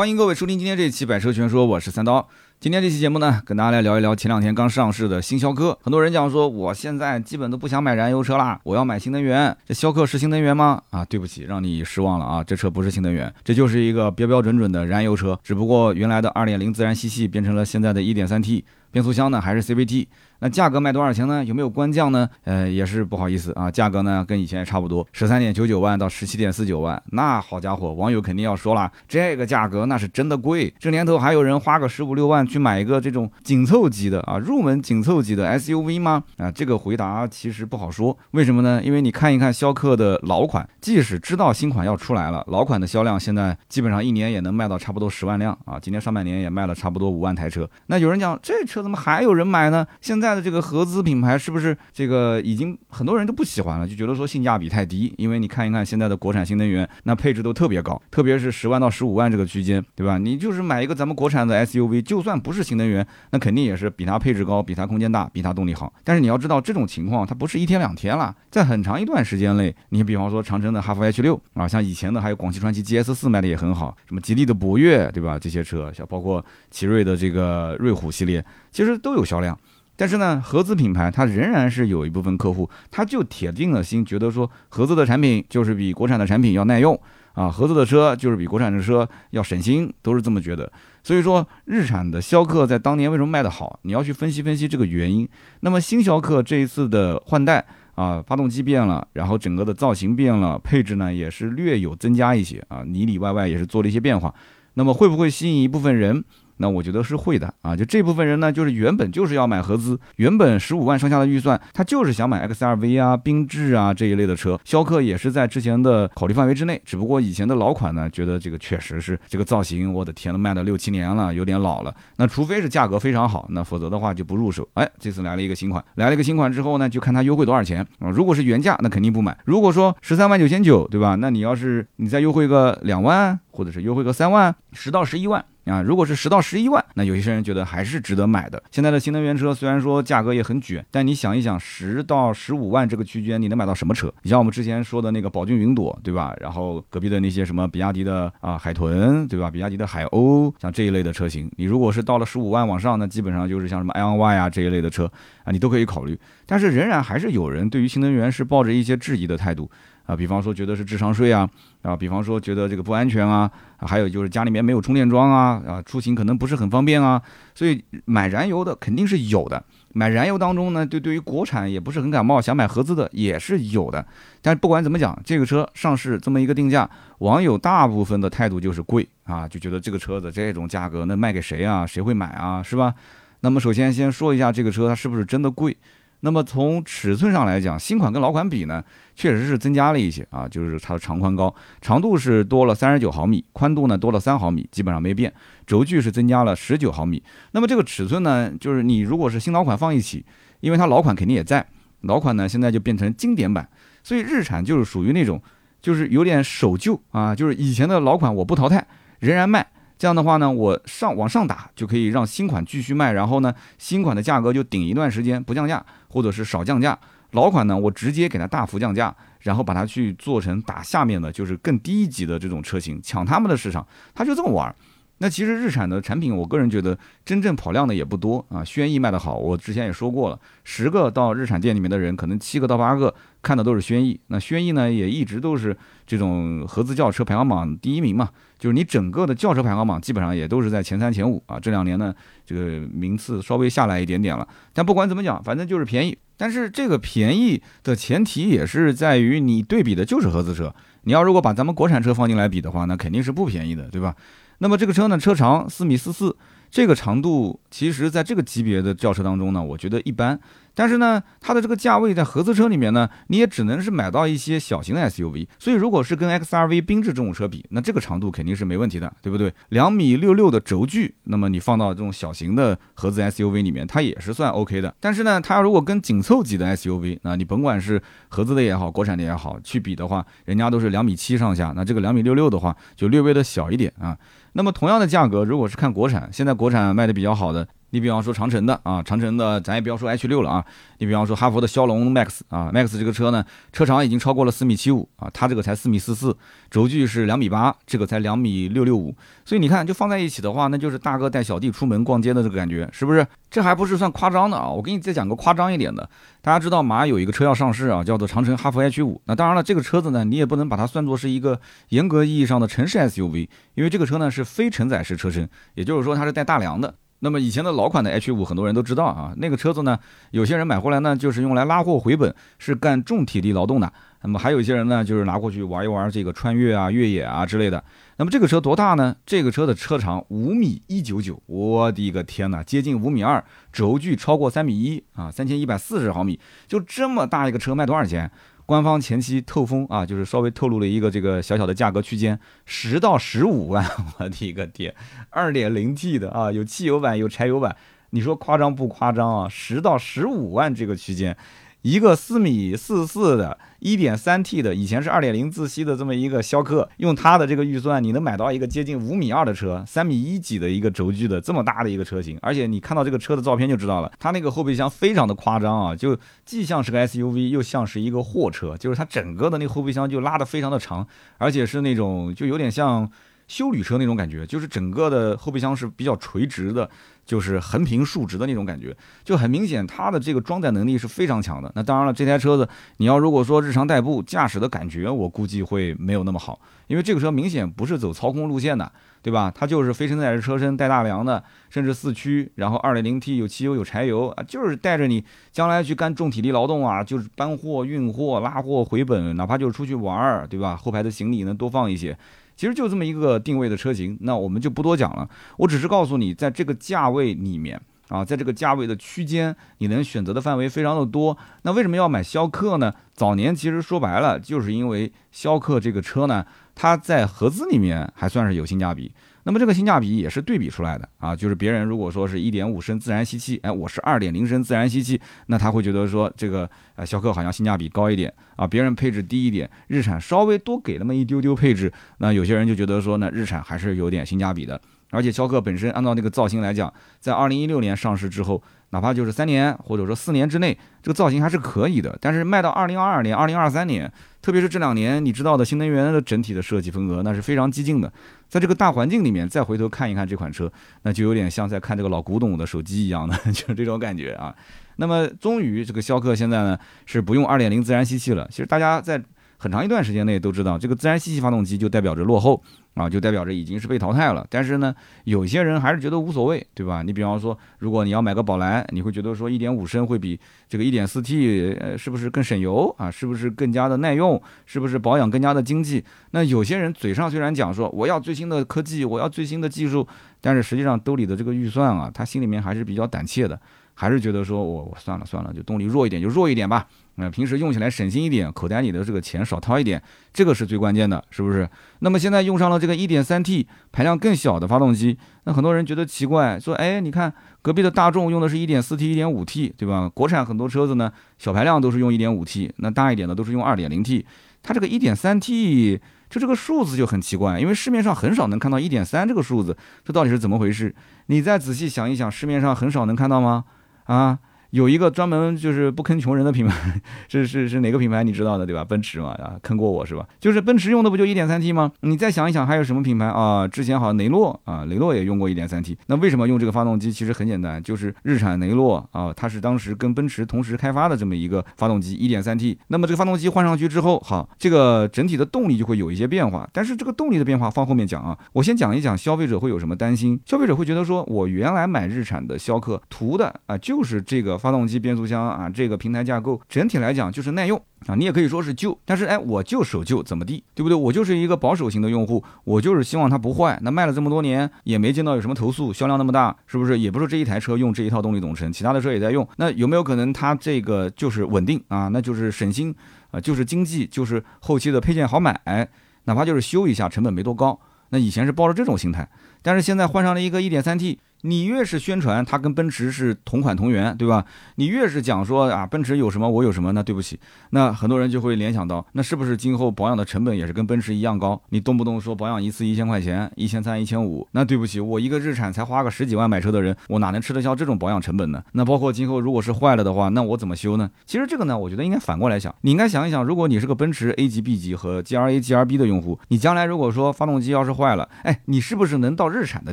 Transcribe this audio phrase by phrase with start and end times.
[0.00, 2.26] 欢迎各位收听今天这一期《百车全说》，我是三刀。
[2.58, 5.78] 今天这期节目呢，跟大家来聊一聊前两天刚上市的新逍客。
[5.82, 9.54] 很多人讲说，我现在基本都不想买燃油车啦，我要买新能源。
[9.66, 10.80] 这逍客是新能源吗？
[10.88, 20.06] 啊，对不起，让你失望了啊，这车不是新能源，这就是一个标标准准的燃油车，只不过原来的2.0自然吸气变成了现在的一点三 T，变速箱呢还是 CVT。
[20.42, 21.44] 那价格卖多少钱呢？
[21.44, 22.26] 有没有官降呢？
[22.44, 27.00] 呃，也是不好意思啊，价格呢跟以前也差不多，十三点九九万到十七点四九万。
[27.12, 30.72] 那好家伙，网友肯定要说了，这个价格那是真的贵。
[30.78, 36.24] 这年头还有人花个十五六万去买一个这种紧凑级的啊，入门紧凑级的 SUV 吗？
[36.38, 38.16] 啊，这个回答其实不好说。
[38.30, 38.80] 为什么呢？
[38.82, 45.78] 因为你看一看逍客的老款，即使知道新款要出来了，老款的销量现在基本上一年也能卖到差不多十万辆啊。
[45.78, 47.68] 今年上半年也卖了差不多五万台车。
[47.88, 49.86] 那有人讲这车怎么还有人买呢？
[50.00, 53.86] 现在的这个合资品牌是不是这个已经很多人都不喜欢了？
[53.86, 55.12] 就觉得说性价比太低。
[55.16, 60.18] 因为你看一看现在的国产新能源，那配置都特别高，特别是十万到十五万这个区间，对吧？
[60.18, 65.92] 你就是买一个咱们国产的 SUV，就算不是新能源，那肯定也是比它配置高、比它空间大、比它动力好。
[66.04, 75.38] 但是你要知道，这种情况它不是一天两天了，在很长一段时间内，你比方说长城的哈弗 H 六啊，像以前的还有广汽传祺 GS 四卖的也很好，什么吉利的博越，对吧？
[75.38, 79.58] 这些车像包括奇瑞的这个瑞虎系列，其实都有销量。
[79.96, 86.98] 但是呢，合资品牌它仍然是有一部分客户，他就铁定了心，觉得说合资的产品就是比国产的产品要耐用
[87.34, 90.72] 啊，合资的车就是比国产的车要省心，都是这么觉得。
[91.02, 93.78] 所以说，日产的逍客在当年为什么卖得好？
[93.82, 95.28] 你要去分析分析这个原因。
[95.60, 97.62] 那么新逍客这一次的换代
[97.94, 104.34] 啊，发动机变了，然后整个的造型变了，配置呢也是略有增加一些啊，里里外外也是做了一些变化。
[104.74, 106.24] 那么会不会吸引一部分人？
[106.60, 114.60] 那我觉得是会的啊，就这部分人呢，就是原本就是要买合资，原本十五万上下的预算，他就是想买 XRV 啊、缤智啊这一类的车。
[114.62, 121.94] 逍客也是在之前的考虑范围之内，只不过以前的老款呢，觉得这个确实是这个造型，我的天呐，卖了六七年了，有点老了。
[122.18, 124.68] 那除非是价格非常好，那否则的话就不入手。
[124.74, 128.10] 哎，这次来了一个新款，来了一个新款之后呢，就看它优惠多少钱啊。
[128.10, 129.34] 如果是原价，那肯定不买。
[129.46, 131.14] 如果说十三万九千九，对吧？
[131.14, 135.42] 那你要是你再优惠个两万，或者是优惠个三万，十到十一万。
[135.70, 138.60] 啊，如果是十到十一万，那有些人觉得还是值得买的。
[138.72, 144.12] 现在的新能源车虽然说价格也很卷，但你想一想，十到十五万这个区间，你能买到什么车？
[144.22, 146.34] 你像我们之前说的那个宝骏云朵，对吧？
[146.40, 149.48] 然后隔壁的那些什么比亚迪的啊海豚，对吧？
[149.48, 155.10] 比亚迪的海鸥，像这一类的车型，你如果是到了十五万往上，那基本上就是像什么 iONY 啊这一类的车
[155.44, 156.18] 啊，你都可以考虑。
[156.46, 159.70] 但是仍然还是有人对于新能源是抱着一些质疑的态度。
[160.06, 161.48] 啊，比方说觉得是智商税啊，
[161.82, 167.20] 啊，比方说觉得这个不安全啊，还有就是家里面没有充电桩啊，啊，出行可能不是很方便啊，
[167.54, 169.62] 所以买燃油的肯定是有的。
[169.92, 174.06] 买燃油当中呢，对对于国产也不是很感冒，想买合资的也是有的。
[174.40, 181.84] 但是不管怎么讲，这个车上市这么一个定价，网友大部分的态度就是贵啊，就觉得这个车子这种价格，那卖给谁啊？
[181.86, 182.62] 谁会买啊？
[182.62, 182.94] 是吧？
[183.40, 185.76] 那么首先先说一下这个车它是不是真的贵。
[186.20, 195.32] 那么从尺寸上来讲，新款跟老款比呢，确实是增加了一些啊，就是它的长宽高，长度是多了三十九毫米，宽度呢多了三毫米，基本上没变。
[195.66, 197.22] 轴距是增加了十九毫米。
[197.52, 200.24] 那么这个尺寸呢，就是你如果是新老款放一起，
[200.60, 201.66] 因为它老款肯定也在，
[202.02, 203.68] 老款呢现在就变成经典版，
[204.02, 205.40] 所以日产就是属于那种，
[205.80, 208.86] 就是有点守旧啊，就是以前的老款我不淘汰，
[209.20, 209.66] 仍然卖。
[209.96, 216.98] 这样的话呢，我上往上打就可以让新款继续卖，然后呢，新款的价格就顶一段时间不降价，或者是少降价。
[217.30, 224.74] 老款呢，我直接给它大幅降价，然后把它去做成打下面的，就是更低一级的这种车型，抢他们的市场，他就这么玩。
[225.22, 228.64] 那其实日产的产品，我个人觉得真正跑量的也不多啊。
[228.64, 234.18] 轩逸卖的好，我之前也说过了，十个到日产店里面的人，可能七个到八个看的都是轩逸。
[234.28, 235.76] 那轩逸呢，也一直都是
[236.06, 241.60] 这种合资轿车排行榜第一名嘛，就是你整个的轿车排行榜基本上也都是在前三前五啊。
[241.60, 242.14] 这两年呢，
[242.46, 246.16] 这个名次稍微下来一点点了，但不管怎么讲，反正就是便宜。
[246.38, 254.16] 但是这个便宜的前提也是在于你对比的就是合资车，你要如果把咱们国产车放进来比的话，那肯定是不便宜的，对吧？
[254.60, 256.34] 那么这个车呢，车长四米四四，
[256.70, 260.40] 这个长度其实在这个级别的轿车当中呢，我觉得一般。
[260.74, 265.46] 但是呢，它的这个价位在合资车里面呢，你也只能是买到一些小型的 SUV。
[265.58, 269.52] 所以如果是跟 XRV、缤智这种车比，那这个长度肯定是没问题的，对不对？
[269.70, 274.94] 两米六六的轴距，那么你放到这种小型的合资 SUV 里面，它也是算 OK 的。
[275.00, 284.16] 但是呢，它如果跟紧凑级的 SUV，那你甭管是合资的也好，国产的也好，去比的话，人家都是两米七上下，那这个两米六六的话，就略微的小一点啊。
[284.52, 287.68] 那么同样的价格，如果是看国产，现在国产卖的比较好的。
[287.90, 290.64] 你比方说长城的啊，长城的咱也不要说 H 六了啊，
[290.98, 296.36] 你比方说哈弗的骁龙 Max 啊，Max 这个车呢，车长已经超过了四米七五啊，它这个才四米四四，
[296.70, 299.14] 轴距是两米八，这个才两米六六五，
[299.44, 303.26] 所以你看就放在一起的话，那就是大哥带小弟出门逛街的这个感觉，是不是？
[303.50, 306.08] 这还不是算夸张的啊，我给你再讲个夸张一点的，
[306.40, 316.94] 大家知道马有一个车要上市啊，叫做长城哈弗 H 五，那当然了，这个车子呢，你也不能把它算作是一个严格意义上的城市 SUV，因为这个车呢是非承载式车身，也就是说它是带大梁的。
[317.20, 319.98] 那么以前的老款的 H 五，很多人都知道啊，那个车子呢，
[320.30, 323.92] 有些人买回来呢，就是用来拉货回本，是干重体力劳动的。
[324.22, 327.82] 那么还有一些人呢，就是拿过去玩一玩这个穿越啊、越野啊之类的。
[328.16, 329.16] 那么这个车多大呢？
[329.24, 333.42] 这个车的车长五米一九九，我的个天哪，接近五米二，
[333.72, 338.30] 轴距超过三米一啊，三千一百四十毫米，就这么大一个车卖多少钱？
[338.70, 343.84] 官方前期透风啊，就是稍微透露了一个这个小小的价格区间，十到十五万，
[344.20, 344.94] 我的个天，
[345.30, 347.76] 二点零 T 的啊，有汽油版有柴油版，
[348.10, 349.48] 你说夸张不夸张啊？
[349.48, 351.36] 十到十五万这个区间。
[351.82, 371.06] 一个四米四四的 1.3T 的，以前是2.0自吸的这么一个逍客，用它的这个预算，你能买到一个接近五米二的车，三米一几的一个轴距的这么大的一个车型，而且你看到这个车的照片就知道了，它那个后备箱非常的夸张啊，就既像是个 SUV，又像是一个货车，就是它整个的那个后备箱就拉得非常的长，
[371.38, 373.10] 而且是那种就有点像
[373.50, 376.88] 修旅车那种感觉，就是整个的后备箱是比较垂直的。
[377.26, 381.70] 就是横平竖直的那种感觉，就很明显，它的这个装载能力是非常强的。
[381.76, 388.90] 那当然了，这台车子你要如果说日常代步驾驶的感觉，我估计会没有那么好，因为这个车明显不是走操控路线的，
[389.22, 389.52] 对吧？
[389.54, 400.74] 它就是非承载式车身带大梁的，甚至四驱，然后二点零 T 有汽油有柴油啊，就是带着你将来去干重体力劳动啊，就是搬货运货拉货回本，哪怕就是出去玩儿，对吧？
[400.74, 402.18] 后排的行李能多放一些。
[402.60, 405.26] 其实就这么一个定位的车型，那我们就不多讲了。
[405.56, 411.34] 我只是告诉你，在这个价位里面啊，在这个价位的区间，你能选择的范围非常的多。
[411.62, 412.92] 那为什么要买逍客呢？
[413.14, 419.10] 早年其实说白了，就是因为逍客这个车呢，它在合资里面还算是有性价比。
[419.44, 434.80] 那么这个性价比也是对比出来的啊，就是别人如果说是一点五升自然吸气，哎，我是二点零升自然吸气，那他会觉得说这个呃逍客好像性价比高一点啊，别人配置低一点，日产稍微多给那么一丢丢配置，那有些人就觉得说呢，日产还是有点性价比的。
[435.10, 442.16] 而且逍客本身按照那个造型来讲，在二零一六年上市之后，哪怕就是三年或者说四年之内，这个造型还是可以的。
[442.20, 444.10] 但是卖到二零二二年、二零二三年，
[444.40, 448.12] 特别是这两年，你知道的新能源的整体的设计风格那是非常激进的。
[448.48, 450.70] 在这个大环境里面，再回头看一看这款车，
[451.02, 454.54] 那就有点像在看这个老古董的手机一样的， 就是这种感觉啊。
[454.96, 458.46] 那么终于这个逍客现在呢是不用二点零自然吸气了。
[458.50, 459.22] 其实大家在。
[459.62, 462.62] 很长一段时间内都知道，这个自然吸气发动机就代表着落后
[462.94, 464.46] 啊，就代表着已经是被淘汰了。
[464.50, 464.94] 但是呢，
[465.24, 467.02] 有些人还是觉得无所谓，对吧？
[467.02, 470.38] 你比方说，如果你要买个宝来，你会觉得说一点五升会比
[470.68, 473.10] 这个一点四 T 是不是更省油啊？
[473.10, 474.40] 是不是更加的耐用？
[474.66, 476.04] 是不是保养更加的经济？
[476.32, 480.06] 那有些人嘴上虽然讲说我要最新的科技，我要最新的技术，
[480.40, 483.58] 但是实际上兜里的这个预算啊，他心里面还是比较胆怯的，
[484.00, 486.86] 还是觉得说我我算了算了，就动力弱一点就弱一点吧。
[487.16, 490.02] 那平时用起来省心一点，口袋里的这个钱少掏一点，
[490.32, 491.68] 这个是最关键的，是不是？
[491.98, 497.30] 那么现在用上了这个 1.3T 排量更小的发动机，那很多人觉得奇怪，说，哎，你看
[497.60, 500.08] 隔壁的大众用的是一点四 T、一点五 T，对吧？
[500.08, 504.24] 国产很多车子呢，小排量都是用一点五 T，那大一点的都是用二点零 T，
[504.62, 506.00] 它这个一点三 T
[506.30, 510.94] 就这个数字就很奇怪，因为市面上很少能看到一点三这个数字，这到底是怎么回事？
[511.26, 513.64] 你再仔细想一想，市面上很少能看到吗？
[514.04, 514.38] 啊？
[514.70, 518.84] 有一个专门就是不坑穷人的品牌， 是是是哪个品牌你知道的对吧？
[518.84, 520.26] 奔驰嘛啊，坑过我是吧？
[520.38, 521.92] 就是奔驰用的不就一点三 T 吗？
[522.00, 523.66] 你再想一想还有什么品牌啊？
[523.66, 525.96] 之前好像雷诺啊，雷诺也用过一点三 T。
[526.06, 527.12] 那为什么用这个发动机？
[527.12, 532.78] 其实很简单，就是日产雷诺啊，它是当时跟奔驰同时开发的这么一个发动机，一点三 T。
[532.88, 536.68] 那么这个发动机换上去之后，好，这个整体的动力就会有一些变化。
[536.72, 540.40] 但是这个动力的变化放后面讲啊，我先讲一讲消费者会有什么担心。
[540.46, 545.40] 消费者会觉得说，我原来买日产的逍客图的啊，就是这个发动机变速箱。
[545.40, 547.76] 啊，这个平台架构整体来讲就是耐用
[548.06, 550.94] 啊，你也可以说是旧，但是哎，我就守旧怎么地，对不对？
[550.94, 553.78] 我就是一个保守型的用户，我就是希望它不坏。
[553.82, 556.98] 那卖了这么多年，也没见到有什么投诉，销量那么大，是不是？
[556.98, 559.46] 也不是这一台车用这一套动力总成，其他的车也在用。
[559.56, 562.08] 那有没有可能它这个就是稳定啊？
[562.08, 562.94] 那就是省心
[563.30, 565.88] 啊，就是经济，就是后期的配件好买，
[566.24, 567.78] 哪怕就是修一下，成本没多高。
[568.12, 569.28] 那以前是抱着这种心态。
[569.62, 571.18] 但是现在换上了一个 1.3T。
[571.42, 574.44] 你越是宣传它跟奔驰是同款同源，对吧？
[574.74, 577.40] 你越是讲说啊，奔驰有什么我有什么，那对不起，
[577.70, 581.58] 那很多人就会联想到，那是不是今后保养的成本也是跟奔驰一样高？
[581.70, 588.62] 你动不动说保养一次一千块钱，一千三、一千五，那对不起，我一个日产才花个十几万买车的人，我哪能吃得消这种保养成本呢？
[588.72, 591.10] 那包括今后如果是坏了的话，那我怎么修呢？
[591.24, 599.92] 其实这个呢，我觉得应该反过来想，你应该想一想，如果你是个奔驰 A 级、B 级和 GLA、GLB 的用户，你将来如果说发动机要是坏了，哎，你是不是能到日产的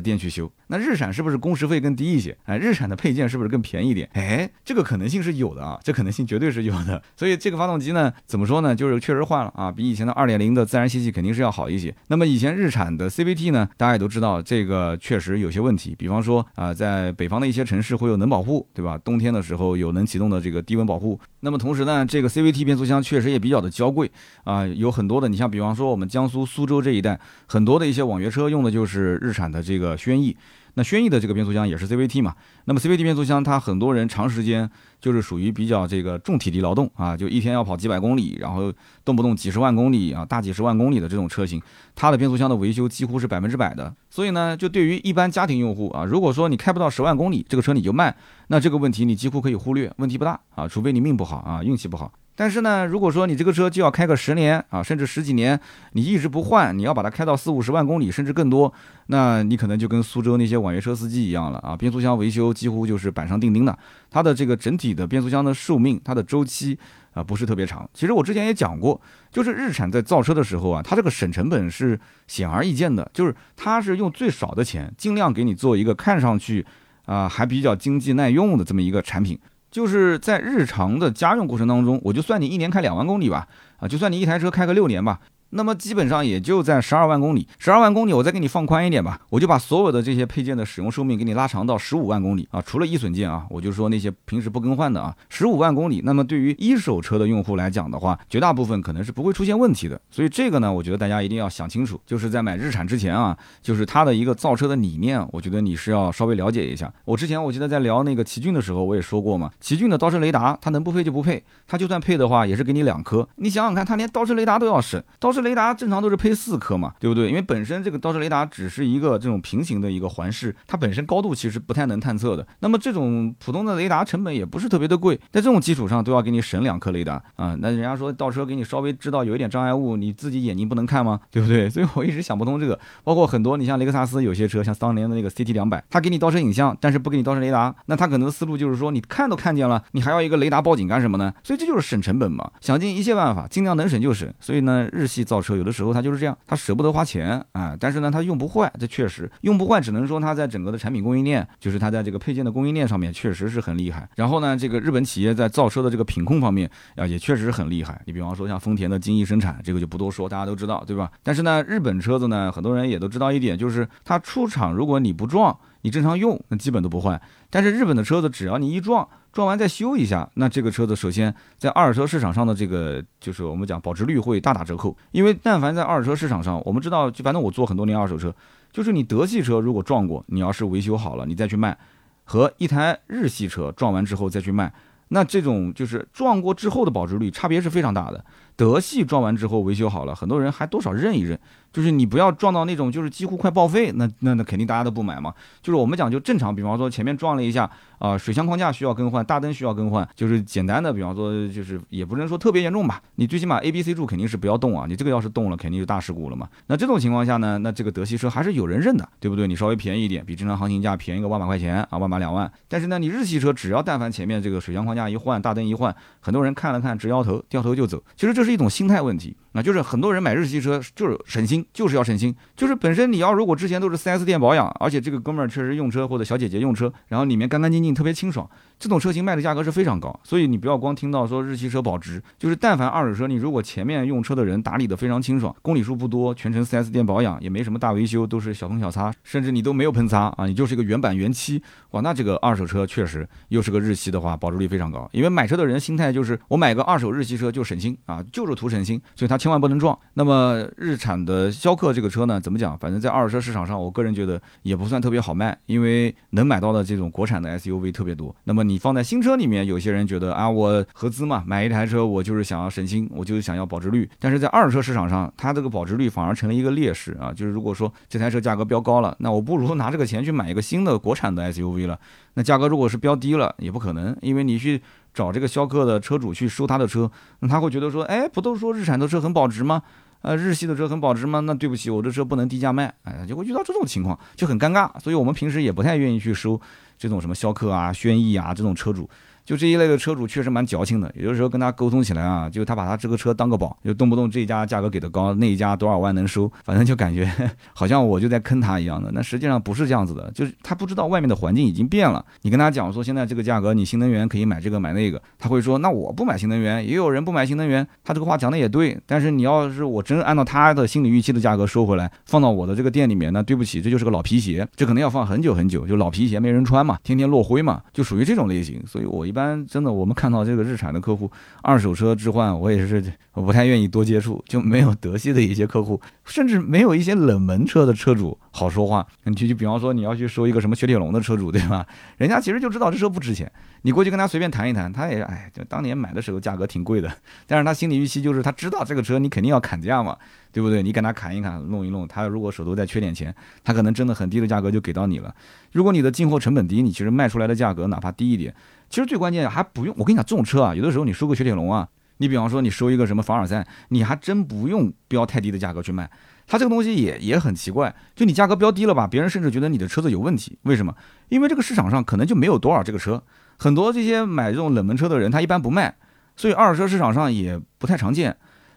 [0.00, 0.50] 店去修？
[0.68, 2.08] 那日产是不是工时费更低？
[2.08, 4.08] 一些哎，日产的配件是不是更便宜一点？
[4.14, 7.02] 哎，这个可能性是有的啊，这可能性绝对是有的。
[7.16, 8.74] 所以这个发动机呢，怎么说呢？
[8.74, 11.94] 就是确实换了啊，比以前的二点零的自然吸气肯定是要好一些。
[12.06, 15.94] 那么以前日产的 CVT 呢，大家也都知道，这个确实有些问题。
[15.98, 18.96] 比方说啊，在北方的一些城市会有能保护，对吧？
[19.04, 21.20] 冬天的时候有能启动的这个低温保护。
[21.40, 24.10] 那么同时呢，这个 CVT 变速箱确实也比较的娇贵
[24.44, 30.36] 啊，有很多的，你像比方说我们江苏苏州这一带，很多的一些网约车用的就是日产的这个轩逸。
[30.74, 32.32] 那轩逸的这个变速箱也是 CVT 嘛？
[32.66, 38.72] 那么 CVT 变速箱，它很多人长时间就是属于比较这个重体力劳动啊，就一天要跑几百公里，然后
[39.04, 41.60] 动不动几十万公里啊，大几十万公里的这种车型，
[41.96, 43.92] 它的变速箱的维修几乎是百分之百的。
[44.08, 52.12] 所以呢，就对于一般家庭用户啊，如果说你开不到十万公里，这个车你就卖，那这个问题你几乎可以忽略，问题不大啊，除非你命不好啊，运气不好。
[52.38, 55.58] 但是呢，如果说你这个车就要开个十年啊，甚至十几年，
[55.94, 58.72] 你一直不换，你要把它开到四五十万公里，甚至更多，
[59.08, 61.76] 那你可能就跟苏州那些网约车司机一样了啊！
[61.76, 63.76] 变速箱维修几乎就是板上钉钉的，
[64.08, 66.78] 它的这个整体的变速箱的寿命，它的周期
[67.12, 67.90] 啊不是特别长。
[67.92, 69.00] 其实我之前也讲过，
[69.32, 76.64] 就是日产在造车的时候啊，它这个省成本是显而易见的，就是它是用最少的钱，尽量给你做一个看上去
[77.04, 79.36] 啊还比较经济耐用的这么一个产品。
[79.70, 83.46] 就是在日常的家用过程当中，我就算你一年开两万公里吧，
[83.78, 85.20] 啊，就算你一台车开个六年吧。
[85.50, 96.02] 那么基本上也就在十二万公里，十二万公里我再给你放宽一点吧，我就把所有的这些配件的使用寿命给你拉长到十五万公里啊，除了易损件啊，我就说那些平时不更换的啊，十五万公里。
[96.04, 99.98] 那么对于一手车的用户来讲的话，绝大部分可能是不会出现问题的。
[100.10, 106.92] 所以这个呢，我觉得大家一定要想清楚，就是在买日产之前啊，就是它的一个造车的理念，我觉得你是要稍微了解一下。
[107.06, 113.26] 我之前我记得在聊那个奇骏的时候，我也说过嘛，奇骏的倒车雷达它能不配就不配，它就算配的话也是给你两颗。
[113.36, 115.37] 你想想看，它连倒车雷达都要省，倒车。
[115.42, 117.28] 雷达正常都是配四颗嘛，对不对？
[117.28, 122.46] 因为本身这个倒车雷达只是一个这种平行的一个环视，它本身高度其实不太能探测的。
[122.60, 127.56] 那么这种普通的雷达成本也不是特别的贵，在这种基础上都要给你省两颗雷达啊。
[127.60, 131.20] 那人家说倒车给你稍微知道有一点障碍物，你自己眼睛不能看吗？
[131.30, 131.68] 对不对？
[131.68, 132.78] 所以我一直想不通这个。
[133.04, 141.32] 包括很多你像雷克萨斯有些车，像当年的那个 CT 两百，它给你倒车影像，但是不给你倒车雷达，那它可能思路就是说你看都看见了，你还要一个雷达报警干什么呢？
[141.42, 144.32] 所以这就是省成本嘛，想尽一切办法，尽量能省就省。
[144.40, 146.08] 所以呢，日系造车有的时候它就。
[146.08, 154.08] 是这样，他舍不得花钱啊，但是呢，他用不坏，这确实用不坏，只能说他在整个的产品供应链，就是他在这个配件的供应链上面确实是很厉害。
[154.16, 158.00] 然后呢，这个日本企业在造车的这个品控方面啊，也确实很厉害。
[158.06, 161.12] 你比方说像丰田的精益生产，这个就不多说，大家都知道，对吧？
[161.22, 167.20] 但是呢，日本车子呢，很多人也都知道一点，就是它出厂如果你不撞，你正常用，那基本都不坏。
[167.50, 178.34] 但是日本的车子只要你一撞，撞完再修一下，那这个车子首先在二手车市场上的这个就是我们讲保值率会大打折扣，因为但凡在二手车市场上，我们知道就反正我做很多年二手车，
[178.72, 181.76] 就是你德系车如果撞过，你要是维修好了你再去卖，
[182.24, 184.72] 和一台日系车撞完之后再去卖，
[185.08, 188.24] 那这种就是撞过之后的保值率差别是非常大的。
[188.56, 191.38] 德系撞完之后维修好了，很多人还多少认一认。
[191.72, 195.32] 就是你不要撞到那种就是几乎快报废，那那那肯定大家都不买嘛。
[195.62, 203.00] 就是我们讲就正常，比方说前面撞了一下啊，水箱框架需要更换，大灯需要更换，就是简单的，比方说就是也不能说特别严重吧。
[203.16, 206.48] 你最起码 A、B、C 柱肯定是不要动啊，你这个要是动了，肯定就大事故了嘛。
[206.66, 209.46] 那这种情况下呢，那这个德系车还是有人认的，对不对？
[209.46, 212.50] 你稍微便宜一点，比正常行情价便宜个万把块钱啊，万把两万。
[212.66, 218.02] 但是呢，你日系车只要但凡前面这个水箱框架一换，大灯一换，很多人看了看直摇头，掉头就走。
[218.16, 219.36] 其实这是一种心态问题。
[219.58, 222.32] 那就是很多人买日系车就是省心，就是要省心。
[222.54, 228.48] 就是本身你要如果之前都是 4S 店保养，而且这个哥们儿确实用车或者小姐姐用车，然后里面干干净净，特别清爽。
[228.78, 241.60] 这种车型卖的价格是非常高，所以你不要光听到说日系车保值，就是但凡二手车，你如果前面用车的人打理的非常清爽，公里数不多，全程 4S 店保养，也没什么大维修，都是小碰小擦，甚至你都没有喷擦啊，你就是一个原版原漆，
[241.90, 245.10] 哇，那这个二手车确实又是个日系的话，保值率非常高。
[245.10, 249.50] 因为买车的人心态就是我买个二手日系车就省心啊，就是图省心，所以他千。
[249.50, 249.98] 万不能撞。
[250.12, 252.76] 那么日产的逍客这个车呢，怎么讲？
[252.76, 258.34] 反正在二手车市场上，我个人觉得也不算特别好卖，因为能买到的这种国产的 SUV 特别多。
[258.44, 264.06] 那么你放在新车里面，有些人觉得啊，我合资嘛，买一台车我就是想要省心，我就是想要保值率。
[264.18, 267.32] 但是在二手车市场上，它这个保值率反而成了一个劣势啊。
[267.32, 271.98] 就是如果说这台车价格飙高了，那我不如拿这个钱去买一个新的国产的 SUV 了。
[272.34, 274.80] 那价格如果是标低了，也不可能，因为你去
[275.12, 277.10] 找这个逍客的车主去收他的车，
[277.40, 279.82] 那他会觉得说，哎，不都说日产的车很保值吗？
[280.20, 281.40] 呃，日系的车很保值吗？
[281.40, 284.90] 那对不起，我这车不能低价卖，哎，就会遇到这种情况，就很尴尬。
[284.98, 286.60] 所以我们平时也不太愿意去收
[286.98, 289.08] 这种什么逍客啊、轩逸啊这种车主。
[289.48, 297.26] 就这一类的车主确实蛮矫情的，有的时候跟他沟通起来啊，就他把他这个车当个宝，就动不动这一家价格给的高，那一家多少万能收，反正就感觉
[297.72, 299.10] 好像我就在坑他一样的。
[299.14, 302.22] 那实际上不是这样子的，就是他不知道外面的环境已经变了。
[302.42, 307.88] 你跟他讲说现在这个价格，你新能源可以买这个买那个，他会说那我不买新能源，也有人不买新能源。
[308.04, 318.84] 他这个话讲的也对，但是你要是我真按照他的心理预期的价格收回来，放到我的这个店里面，那对不起，这就是个老皮鞋，这可能要放很久很久，就老皮鞋没人穿嘛，天天落灰嘛，就属于这种类型。
[318.86, 320.18] 所以我一般般真的我们。
[320.18, 321.30] 看到这个日产的客户
[321.62, 323.00] 二手车置换，我也是
[323.34, 329.06] 我不太愿意多接触，就没有德系的一些客户，甚至没有一些冷门车的车主好说话。
[329.22, 331.86] 你就就比方说你要去收一个什么雪铁龙的车主，对吧？
[332.18, 333.48] 人家其实就知道这车不值钱，
[333.82, 337.08] 你过去跟他随便谈一谈，他也哎，就当年买的时候价格挺贵的，
[337.46, 340.16] 但是他心理预期就是他知道这个车你肯定要砍价嘛，
[340.50, 340.82] 对不对？
[340.82, 345.32] 你跟他砍一砍，弄一弄，他如果手头再缺点钱，他可能真的很低的价格就给到你了。
[345.70, 348.52] 如果你的进货成本低，你其实卖出来的价格哪怕低一点。
[348.88, 356.10] 其实最关键还不用，我跟你讲，这种车啊，有的时候你收个雪铁龙啊，你比方说你收一个什么凡尔赛，你还真不用标太低的价格去卖。
[356.46, 360.58] 它这个东西也也很奇怪，就你价格标低了吧，别人甚至觉得你的车子有问题。
[360.62, 360.94] 为什么？
[361.28, 363.22] 因为这个市场上可能就没有多少这个车，
[363.58, 365.94] 很多这些买这种冷门车的人，他一般不卖，
[366.34, 368.34] 所以二手车市场上也不太常见。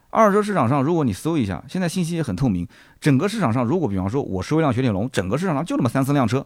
[0.09, 2.67] 二手车市场上，如果你搜一下，现在信息也很透明，
[2.99, 6.45] 整个市场上，如果比方说我收一辆雪铁龙，整个市场上就那么三四辆车，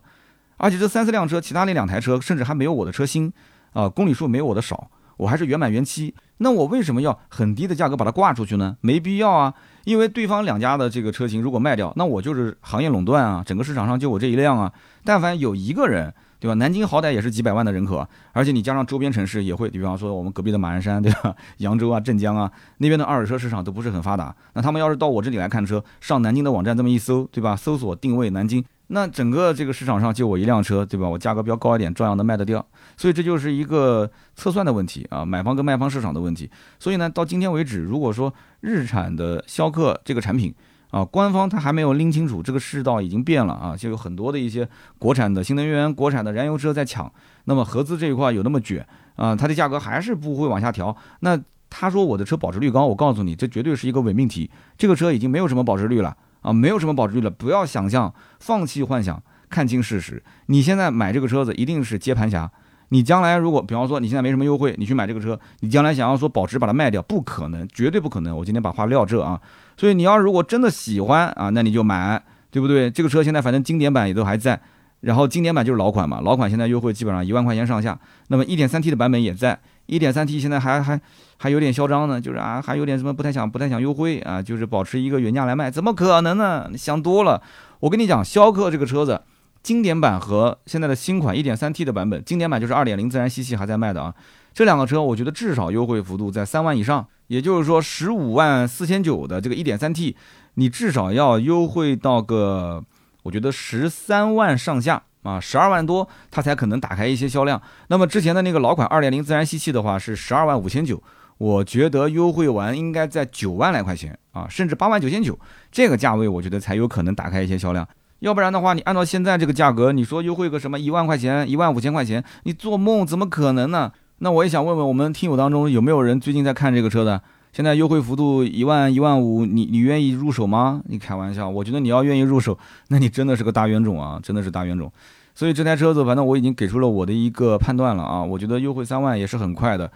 [0.57, 3.33] 而且这三四辆车，其他那两台车甚至还没有我的车新。
[3.75, 8.77] 啊，公里数没有我的少，我还是原版原漆，那我为什么要很低的价格把它挂出去呢？
[8.79, 9.53] 没必要啊，
[9.83, 14.71] 因为对方两家的这个车型如果卖掉，那我就是行业垄断啊，整个市场上就我这一辆啊。
[15.03, 16.53] 但凡有一个人，对吧？
[16.55, 21.35] 南京好歹也是几百万的人口，而且你加上周边城市也会，比方说我们隔壁的马鞍山，对吧？
[21.59, 27.55] 扬州啊、镇江啊那边的二手车市场都不是很发达，那他们要是到我这里来看车，上南京的网站这么一搜，对吧？
[27.55, 28.63] 搜索定位南京。
[28.87, 31.09] 那整个这个市场上就我一辆车，对吧？
[31.09, 32.65] 我价格比较高一点，照样能卖得掉。
[32.95, 36.49] 所以这就是一个测算的问题啊，买方跟卖方市场的问题。
[36.79, 40.53] 所以呢，到今天为止，如果说日产的逍客这个产品
[40.91, 44.67] 啊，官方它还没有拎清楚这个世道已经变了啊，就有很多的一些
[44.99, 47.11] 国产的新能源、国产的燃油车在抢。
[47.45, 50.95] 那么合资这一块有那么卷啊，它的价格还是不会往下调。
[51.21, 54.49] 那他说我的车保值率高，我告诉你，这绝对是一个伪命题。
[54.77, 56.15] 这个车已经没有什么保值率了。
[56.45, 60.21] 啊，没有什么保值率了，不要想象，放弃幻想，看清事实。
[60.45, 62.51] 你现在买这个车子一定是接盘侠，
[62.89, 68.37] 你将来如果，比方说你现在没什么优惠，你去买这个车，你将来想要说保值把它卖掉，不可能，绝对不可能。
[68.37, 69.41] 我今天把话撂这啊，
[69.75, 72.91] 所以你要如果真的喜欢啊，那你就买，对不对？
[72.91, 74.61] 这个车现在反正经典版也都还在，
[75.01, 79.59] 然后经典版就是老款嘛，老款现在优惠基本上一万块钱上下，那么一点三 T 的版本也在。
[79.87, 80.99] 一点三 T 现在还还
[81.37, 86.67] 还有点嚣张呢，就是啊，还有点什么不太想不太想优惠啊，就是保持一个原价来卖，怎么可能呢？
[86.71, 87.41] 你想多了。
[87.81, 89.21] 我跟你讲，逍客这个车子，
[89.61, 94.13] 经典版和现在的新款一点三 T 的版本，经典版就是二点零自然吸气还在卖的啊。
[94.53, 100.15] 这两个车，我觉得至少优惠幅度在三万以上，也就是说十五万四千九的这个一点三 T，
[100.55, 102.83] 你至少要优惠到个，
[103.23, 105.03] 我觉得十三万上下。
[105.25, 107.59] 啊，十二万多，它才可能打开一些销量。
[107.87, 111.01] 那么之前的那个老款二点零自然吸气的话是十二万五千九，
[111.39, 115.37] 我觉得优惠完应该在九万来块钱啊，甚至八万九千九
[115.71, 117.87] 这个价位，我觉得才有可能打开一些销量。
[118.19, 123.91] 要不然的话，你按照现在这个价格，你说优惠个什么一万块钱、一万五千块钱，你做梦怎么可能呢？
[124.19, 127.21] 那我也想问问我们听友当中有没有人最近在看这个车的？
[127.55, 130.81] 现在优惠幅度一万一万五，你你愿意入手吗？
[130.87, 134.91] 你开玩笑，我觉得你要愿意入手， 那你真的是个大冤种啊，真的是大冤种。
[135.33, 139.89] 所以这台车子，反正我已经给出了我的一个判断了啊，我觉得优惠三万也是很快的，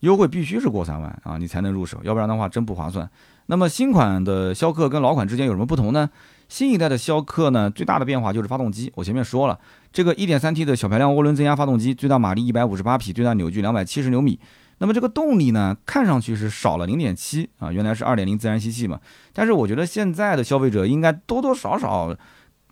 [0.00, 3.06] 优惠必须是过三万啊，你才能入手，要不然的话真不划算。
[3.44, 6.08] 那么新款的逍客跟老款之间有什么不同呢？
[6.48, 8.90] 新一代的逍客呢，最大的变化就是发动机。
[8.94, 9.58] 我前面说了，
[9.92, 14.40] 这个 1.3T 的小排量涡轮增压发动机，最大马力158匹，最大扭矩270牛米。
[14.82, 18.98] 那么这个动力呢，看上去是少了0.7啊，原来是2.0自然吸气嘛。
[19.32, 22.14] 但是我觉得现在的消费者应该多多少少。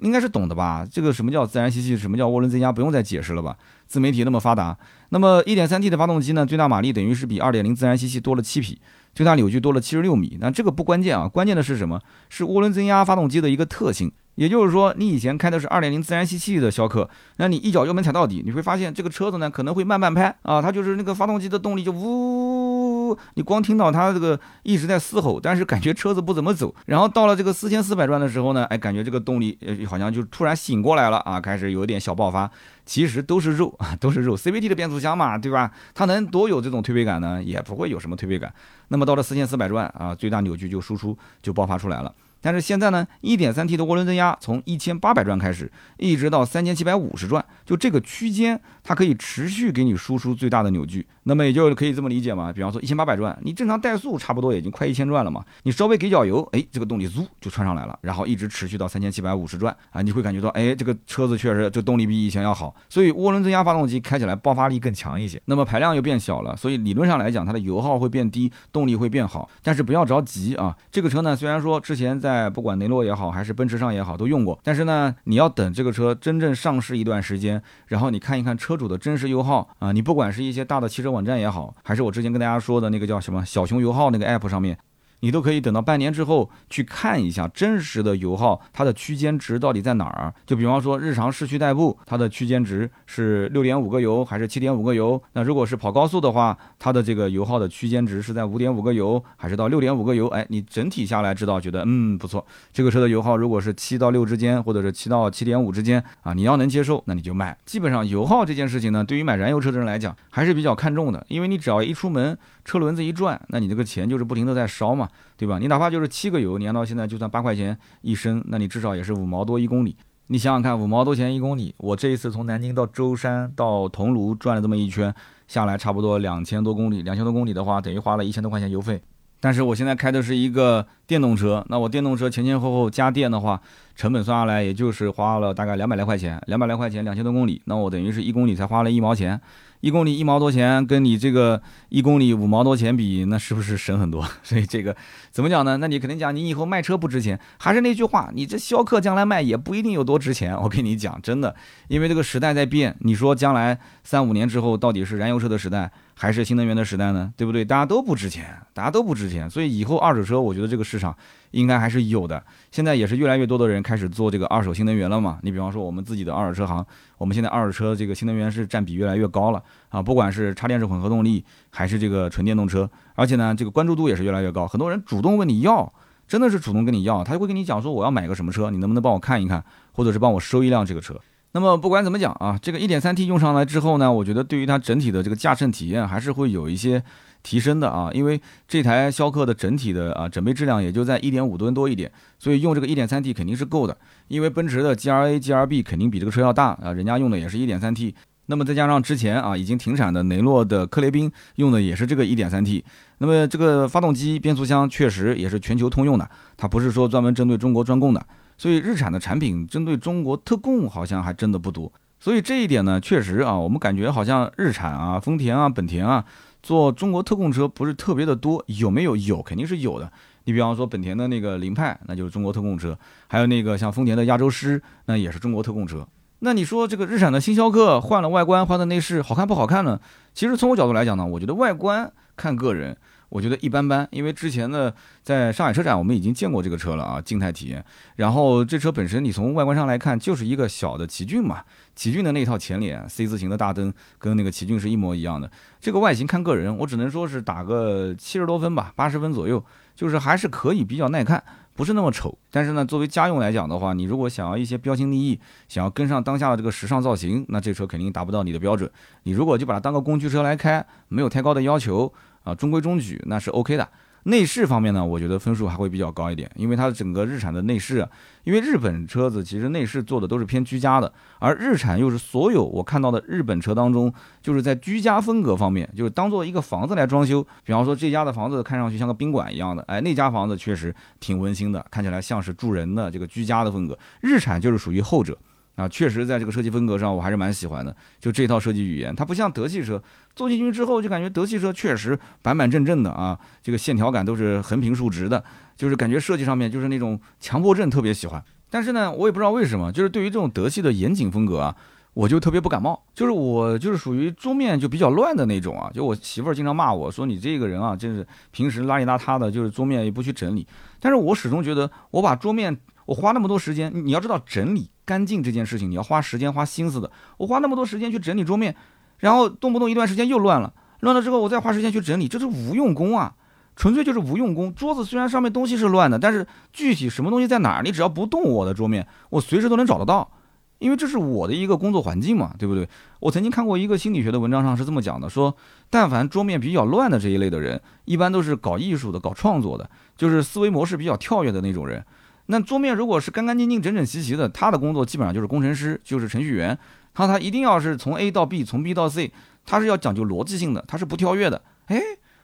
[0.00, 0.86] 应该是懂的吧？
[0.90, 3.54] 这个什么叫自然吸气，什么叫涡轮增压，不用再解释了吧？
[3.86, 4.74] 自媒体那么发达，
[5.10, 8.80] 那么 1.3T 的发动机呢，最大马力等于是比2.0自然吸气多了七匹，
[9.14, 10.38] 最大扭矩多了76米。
[10.40, 12.00] 那这个不关键啊，关键的是什么？
[12.30, 14.10] 是涡轮增压发动机的一个特性。
[14.36, 26.74] 也就是说，你以前开的是2.0自然吸气的逍客，那你一脚油门踩到底，你会发现这个车子呢可能会慢半拍啊，它就是那个发动机的动力就呜，你光听到它这个一直在嘶吼，但是感觉车子不怎么走。
[26.86, 32.50] 然后到了这个四千四百转的时候呢，哎，感觉这个动力呃好像就突然醒过来了啊，开始有点小爆发。
[32.86, 34.36] 其实都是肉啊，都是肉。
[34.36, 35.70] CVT 的变速箱嘛，对吧？
[35.94, 37.40] 它能多有这种推背感呢？
[37.40, 38.52] 也不会有什么推背感。
[38.88, 42.12] 那么到了四千四百转啊，最大扭矩就输出就爆发出来了。
[42.40, 51.06] 但是现在呢，1.3T 的涡轮增压从1800转开始，一直到3750转，就这个区间，它可以持续给你输出最大的扭矩。
[51.24, 52.50] 那么也就可以这么理解嘛？
[52.52, 65.40] 比方说1800转，你正常怠速差不多已经快一千转了嘛，你稍微给脚油，哎，这个动力嗖就窜上来了，然后一直持续到3750转啊，你会感觉到，哎，这个车子确实这动力比以前要好，所以涡轮增压发动机开起来爆发力更强一些。
[65.44, 69.48] 那么排量又变小了，所以理论上来讲，它的油耗会变低，动力会变好。
[69.62, 74.58] 但是不要着急啊，这个车呢，虽然说之前在在不管雷诺也好，还是奔驰上也好，都用过。
[74.62, 84.78] 但是呢，你要等这个车真正上市一段时间，然后你看一看车主的真实油耗啊，你不管是一些大的汽车网站也好，还是我之前跟大家说的那个叫什么小熊油耗那个 app 上面。
[85.20, 90.32] 你都可以等到半年之后去看一下真实的油耗，它的区间值到底在哪儿？
[90.46, 95.22] 就比方说日常市区代步，它的区间值是六点五个油还是七点五个油？
[95.32, 100.26] 那如果是跑高速的话，它的这个油耗的区间值是在五点五个油还是到六点五个油？
[100.28, 107.56] 哎，你整体下来知道，觉得嗯不错，这个车的油耗如果是七到六之间，或者是七到七点五之间啊，你要能接受，那你就卖。
[107.64, 112.38] 基本上油耗这件事情呢，对于买燃油车的人来讲还是比较看重的，因为你只要一出门。
[112.64, 115.58] 车轮子一转，那你这个钱就是不停的在烧嘛，对吧？
[115.58, 119.96] 你哪怕就是七个油，你按到现在就算八块钱一升，那你至少也是五毛多一公里。
[120.28, 125.12] 你想想看，五毛多钱一公里，我这一次从南京到舟山到桐庐转了这么一圈，
[125.48, 127.02] 下来差不多两千多公里。
[127.02, 129.02] 两千多公里的话，等于花了一千多块钱油费。
[129.42, 133.60] 但是我现在开的是一个电动车，那我电动车前前后后加电的话，
[133.96, 139.40] 成本算下来也就是花了大概两百来块钱，两百来块钱两千多公里，那我等于是一公里才花了一毛钱。
[139.80, 144.26] 一公里一毛多钱，跟你这个一公里五毛多钱比，那是不是省很多？
[144.42, 144.94] 所以这个
[145.30, 145.78] 怎么讲呢？
[145.78, 150.54] 那你肯定讲你以后卖车不值钱，还是那句话，你这逍客将来卖也不一定有多值钱。
[150.60, 151.54] 我跟你讲，真的，
[151.88, 155.90] 因为这个时代在变，你说将来三五年之后到底是燃油车的时代？
[156.20, 157.64] 还是新能源的时代呢，对不对？
[157.64, 161.16] 大家都不值钱，大家都不值钱，所以以后二手车，我觉得这个市场
[161.52, 162.44] 应该还是有的。
[162.70, 165.38] 现在也是越来越多的人开始做这个二手新能源了嘛。
[165.40, 166.84] 你比方说我们自己的二手车行，
[167.16, 174.68] 我们现在二手车这个新能源是占比越来越高了啊，不管是插电式混合动力，还是这个纯电动车，而且呢，这个关注度也是越来越高。
[174.68, 175.90] 很多人主动问你要，
[176.28, 181.18] 真的是主动跟你要，他就会跟你讲说我要买个什么车，你能不能帮我看一看，或者是帮我收一辆这个车。
[181.52, 187.02] 那么不管怎么讲啊，这个 1.3T 用上来之后呢，我觉得对于它整体的这个驾乘体验还是会有一些
[187.42, 193.96] 提升的啊，因为这台逍客的整体的啊整备质量也就在1.5吨多一点，所以用这个 1.3T 肯定是够的。
[194.28, 198.14] 因为奔驰的 GRA、GRB 肯定比这个车要大啊，人家用的也是一点三 T，
[198.46, 202.84] 那么再加上之前啊已经停产的雷诺的科雷宾用的也是这个一点三 T，
[203.18, 208.24] 那么这个发动机、变速箱确实也是全球通用的，它不是说专门针对中国专供的。
[208.60, 216.22] 所以日产的产品针对中国特供好像还真的不多，所以这一点呢，确实啊，我们感觉好像日产啊、丰田啊、本田啊
[216.62, 219.16] 做中国特供车不是特别的多，有没有？
[219.16, 220.12] 有，肯定是有的。
[220.44, 222.94] 你比方说本田的那个凌派，那就是中国特供车，
[223.28, 226.06] 还有那个像丰田的亚洲狮，那也是中国特供车。
[226.40, 229.98] 那你说这个日产的新逍客换了外观、换了内饰，好看不好看呢？
[230.34, 232.98] 其实从我角度来讲呢，我觉得外观看个人。
[233.30, 237.82] 我觉得一般般，因为之前呢，在上海车展我们已经见过这个车了啊，静态体验。
[238.16, 241.62] 然后这车本身你从外观上来看，就是一个小的奇骏嘛，
[241.94, 245.50] 奇骏的那套前脸 C 字形的大灯，跟那个奇骏是一模一样的。
[245.80, 249.64] 这个外形看个人，我只能说是打个七十多分吧，八十分左右，
[249.94, 251.40] 就是还是可以，比较耐看，
[251.74, 252.36] 不是那么丑。
[252.50, 255.38] 但是呢，作为家用来讲的话，你如果想要一些标新立异，
[255.68, 258.90] 想要跟上当下的这个时尚造型，那这车肯定达不到你的标准。
[259.22, 262.12] 你如果就把它当个工具车来开，没有太高的要求。
[262.44, 263.88] 啊，中规中矩那是 OK 的。
[264.24, 268.06] 内饰方面呢，我觉得分数还会比较高一点，因为它整个日产的内饰，
[268.44, 277.42] 因为日本车子其实内饰做的都是偏居家的，而日产又是所有我看到的日本车当中，就是在居家风格方面，就是当做一个房子来装修。
[277.64, 283.98] 比方说这家的房子看上去像个宾馆一样的，哎，那家房子确实挺温馨的，看起来像是住人的这个居家的风格。
[284.20, 285.38] 日产就是属于后者。
[285.80, 287.94] 啊，确实，在这个设计风格上，我还是蛮喜欢的。
[288.20, 290.02] 就这套设计语言，它不像德系车，
[290.36, 295.42] 坐进去之后就感觉德系车确实板板正正的啊，这个线条感都是横平竖直的，
[295.76, 298.44] 就是感觉设计上面就是那种强迫症特别喜欢。
[298.68, 301.74] 但是呢，我也不知道为什么，就是对于这种德系的严谨风格啊，
[302.14, 303.02] 我就特别不感冒。
[303.14, 305.90] 就是我就是属于桌面就比较乱的那种啊。
[305.92, 310.66] 就我媳妇儿经常骂我说你这个人啊，真是平时邋里邋遢的，就是桌面也不去整理。
[311.00, 312.76] 但是我始终觉得，我把桌面
[313.10, 317.10] 我花那么多时间，你要知道整理干净这件事情，你要花时间花心思的。
[317.38, 318.76] 我花那么多时间去整理桌面，
[319.18, 323.34] 然后动不动一段时间又乱了，乱了之后我再花时间去整理，这是无用功啊。
[323.74, 324.72] 纯粹就是无用功。
[324.72, 330.30] 桌子虽然上面东西是乱的，但是具体什么东西在哪儿，你只要不动我的桌面，我随时都能找得到，
[330.78, 332.88] 因为这是我的一个工作环境嘛，对不对？
[333.18, 335.56] 我曾经看过一个心理学的文章上是这么讲的，说
[335.88, 342.06] 但凡桌面比较乱的这一类的人，一般都是搞艺术的、搞创作的，就是思维模式比较跳跃的那种人。
[342.50, 346.78] 那桌面如果是干干净净、整整齐齐的，他的工作基本上就是工程师，就是程序员。
[347.14, 349.32] 他他一定要是从 A 到 B，从 B 到 C，
[349.64, 351.62] 他是要讲究逻辑性的，他是不跳跃的。
[351.86, 352.00] 哎。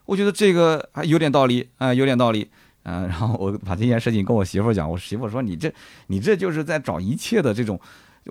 [0.07, 2.49] 我觉得这个还有点道理啊，有点道理，
[2.85, 5.69] 嗯，然后我把这件事情跟我媳妇讲，我媳妇说你这
[6.07, 7.77] 你这就是在找一切的这种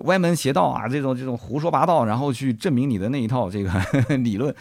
[0.04, 3.70] 歪门邪道啊，这种这种胡说八道，然后去证明你的那一套这个
[4.24, 4.54] 理论。